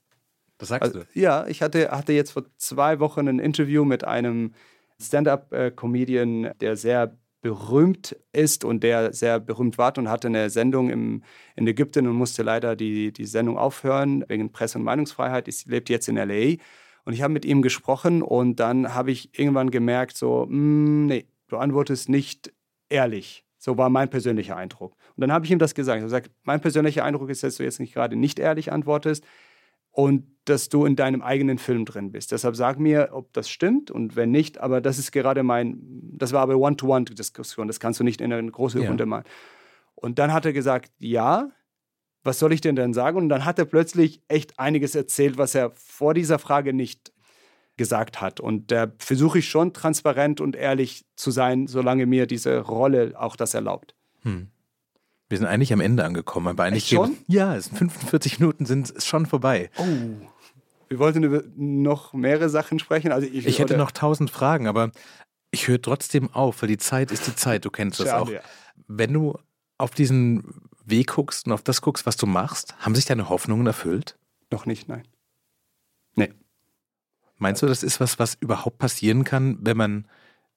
[0.58, 1.20] Das sagst also, du?
[1.20, 4.54] Ja, ich hatte, hatte jetzt vor zwei Wochen ein Interview mit einem
[5.00, 11.24] Stand-up-Comedian, der sehr berühmt ist und der sehr berühmt war und hatte eine Sendung im,
[11.56, 15.48] in Ägypten und musste leider die, die Sendung aufhören wegen Presse- und Meinungsfreiheit.
[15.48, 16.56] Ich lebt jetzt in LA
[17.04, 21.06] und ich habe mit ihm gesprochen und dann habe ich irgendwann gemerkt, so, mh, mm,
[21.06, 22.52] nee, du antwortest nicht
[22.90, 23.46] ehrlich.
[23.60, 24.96] So war mein persönlicher Eindruck.
[25.16, 26.02] Und dann habe ich ihm das gesagt.
[26.02, 29.24] Er sagt, mein persönlicher Eindruck ist, dass du jetzt nicht gerade nicht ehrlich antwortest
[29.96, 32.32] und dass du in deinem eigenen Film drin bist.
[32.32, 35.80] Deshalb sag mir, ob das stimmt und wenn nicht, aber das ist gerade mein,
[36.18, 38.90] das war aber One-to-One-Diskussion, das kannst du nicht in eine große ja.
[38.90, 39.24] Runde machen.
[39.96, 41.50] Und dann hat er gesagt, ja,
[42.24, 43.18] was soll ich denn dann sagen?
[43.18, 47.14] Und dann hat er plötzlich echt einiges erzählt, was er vor dieser Frage nicht
[47.78, 48.40] gesagt hat.
[48.40, 53.36] Und da versuche ich schon transparent und ehrlich zu sein, solange mir diese Rolle auch
[53.36, 53.96] das erlaubt.
[54.24, 54.50] Hm.
[55.30, 57.18] Wir sind eigentlich am Ende angekommen, aber eigentlich Echt schon?
[57.28, 59.70] ja, es sind 45 Minuten sind ist schon vorbei.
[59.78, 59.86] Oh.
[60.88, 63.12] Wir wollten über noch mehrere Sachen sprechen.
[63.12, 64.92] Also ich, ich hätte noch tausend Fragen, aber
[65.50, 67.66] ich höre trotzdem auf, weil die Zeit ist die Zeit.
[67.66, 68.30] Du kennst das auch.
[68.30, 68.42] Ja.
[68.88, 69.38] Wenn du
[69.78, 73.66] auf diesen Weg guckst und auf das guckst, was du machst, haben sich deine Hoffnungen
[73.66, 74.18] erfüllt?
[74.52, 75.08] Noch nicht, nein.
[76.16, 76.32] Nee.
[77.38, 80.08] Meinst du, das ist was, was überhaupt passieren kann, wenn man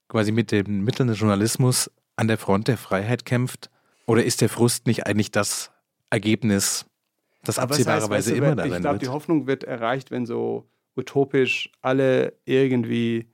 [0.07, 3.71] quasi mit den Mitteln des Journalismus an der Front der Freiheit kämpft?
[4.09, 5.71] Oder ist der Frust nicht eigentlich das
[6.09, 6.85] Ergebnis,
[7.43, 13.27] das absehbarerweise immer darin Ich glaube, die Hoffnung wird erreicht, wenn so utopisch alle irgendwie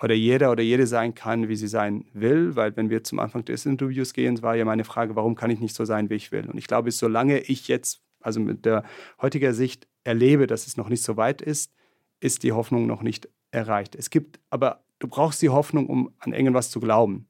[0.00, 3.44] oder jeder oder jede sein kann, wie sie sein will, weil wenn wir zum Anfang
[3.44, 6.30] des Interviews gehen, war ja meine Frage, warum kann ich nicht so sein, wie ich
[6.30, 6.48] will?
[6.48, 8.84] Und ich glaube, solange ich jetzt, also mit der
[9.20, 11.72] heutiger Sicht erlebe, dass es noch nicht so weit ist,
[12.20, 13.96] ist die Hoffnung noch nicht erreicht.
[13.96, 17.26] Es gibt, aber du brauchst die Hoffnung, um an irgendwas zu glauben.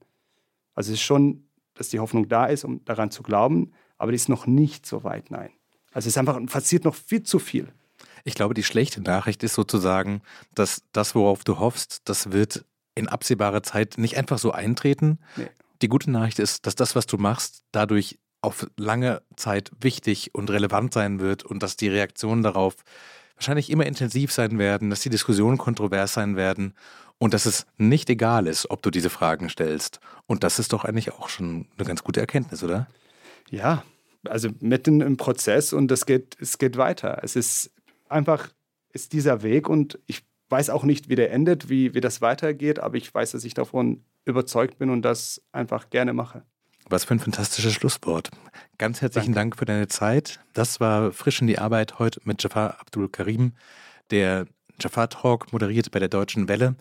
[0.75, 1.50] Also es ist schon,
[1.81, 5.03] dass die Hoffnung da ist, um daran zu glauben, aber die ist noch nicht so
[5.03, 5.51] weit, nein.
[5.93, 7.73] Also es ist einfach, passiert noch viel zu viel.
[8.23, 10.21] Ich glaube, die schlechte Nachricht ist sozusagen,
[10.55, 15.21] dass das, worauf du hoffst, das wird in absehbarer Zeit nicht einfach so eintreten.
[15.37, 15.49] Nee.
[15.81, 20.51] Die gute Nachricht ist, dass das, was du machst, dadurch auf lange Zeit wichtig und
[20.51, 22.75] relevant sein wird und dass die Reaktionen darauf
[23.37, 26.75] wahrscheinlich immer intensiv sein werden, dass die Diskussionen kontrovers sein werden
[27.21, 30.01] und dass es nicht egal ist, ob du diese Fragen stellst.
[30.27, 32.89] Und das ist doch eigentlich auch schon eine ganz gute Erkenntnis, oder?
[33.51, 33.85] Ja,
[34.27, 37.21] also mitten im Prozess und es geht, es geht weiter.
[37.23, 37.71] Es ist
[38.09, 38.49] einfach
[38.93, 42.81] ist dieser Weg und ich weiß auch nicht, wie der endet, wie, wie das weitergeht,
[42.81, 46.43] aber ich weiß, dass ich davon überzeugt bin und das einfach gerne mache.
[46.89, 48.31] Was für ein fantastisches Schlusswort.
[48.79, 49.51] Ganz herzlichen Danke.
[49.51, 50.41] Dank für deine Zeit.
[50.55, 53.53] Das war frisch in die Arbeit heute mit Jafar Abdul Karim,
[54.11, 54.47] der
[54.81, 56.75] Jafar Talk moderiert bei der Deutschen Welle.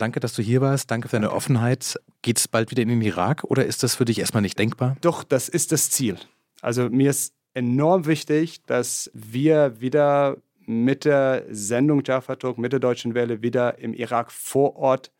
[0.00, 0.90] Danke, dass du hier warst.
[0.90, 1.36] Danke für deine Danke.
[1.36, 2.00] Offenheit.
[2.22, 4.96] Geht es bald wieder in den Irak oder ist das für dich erstmal nicht denkbar?
[5.02, 6.16] Doch, das ist das Ziel.
[6.62, 12.80] Also mir ist enorm wichtig, dass wir wieder mit der Sendung Jaffa Talk, mit der
[12.80, 15.10] Deutschen Welle wieder im Irak vor Ort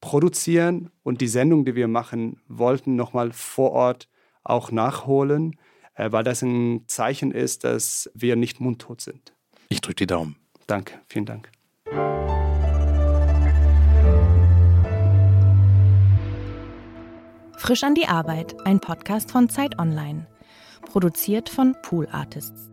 [0.00, 4.08] produzieren und die Sendung, die wir machen wollten, nochmal vor Ort
[4.44, 5.56] auch nachholen,
[5.94, 9.34] äh, weil das ein Zeichen ist, dass wir nicht mundtot sind.
[9.68, 10.36] Ich drücke die Daumen.
[10.66, 11.50] Danke, vielen Dank.
[17.60, 20.26] Frisch an die Arbeit, ein Podcast von Zeit Online.
[20.80, 22.69] Produziert von Pool Artists.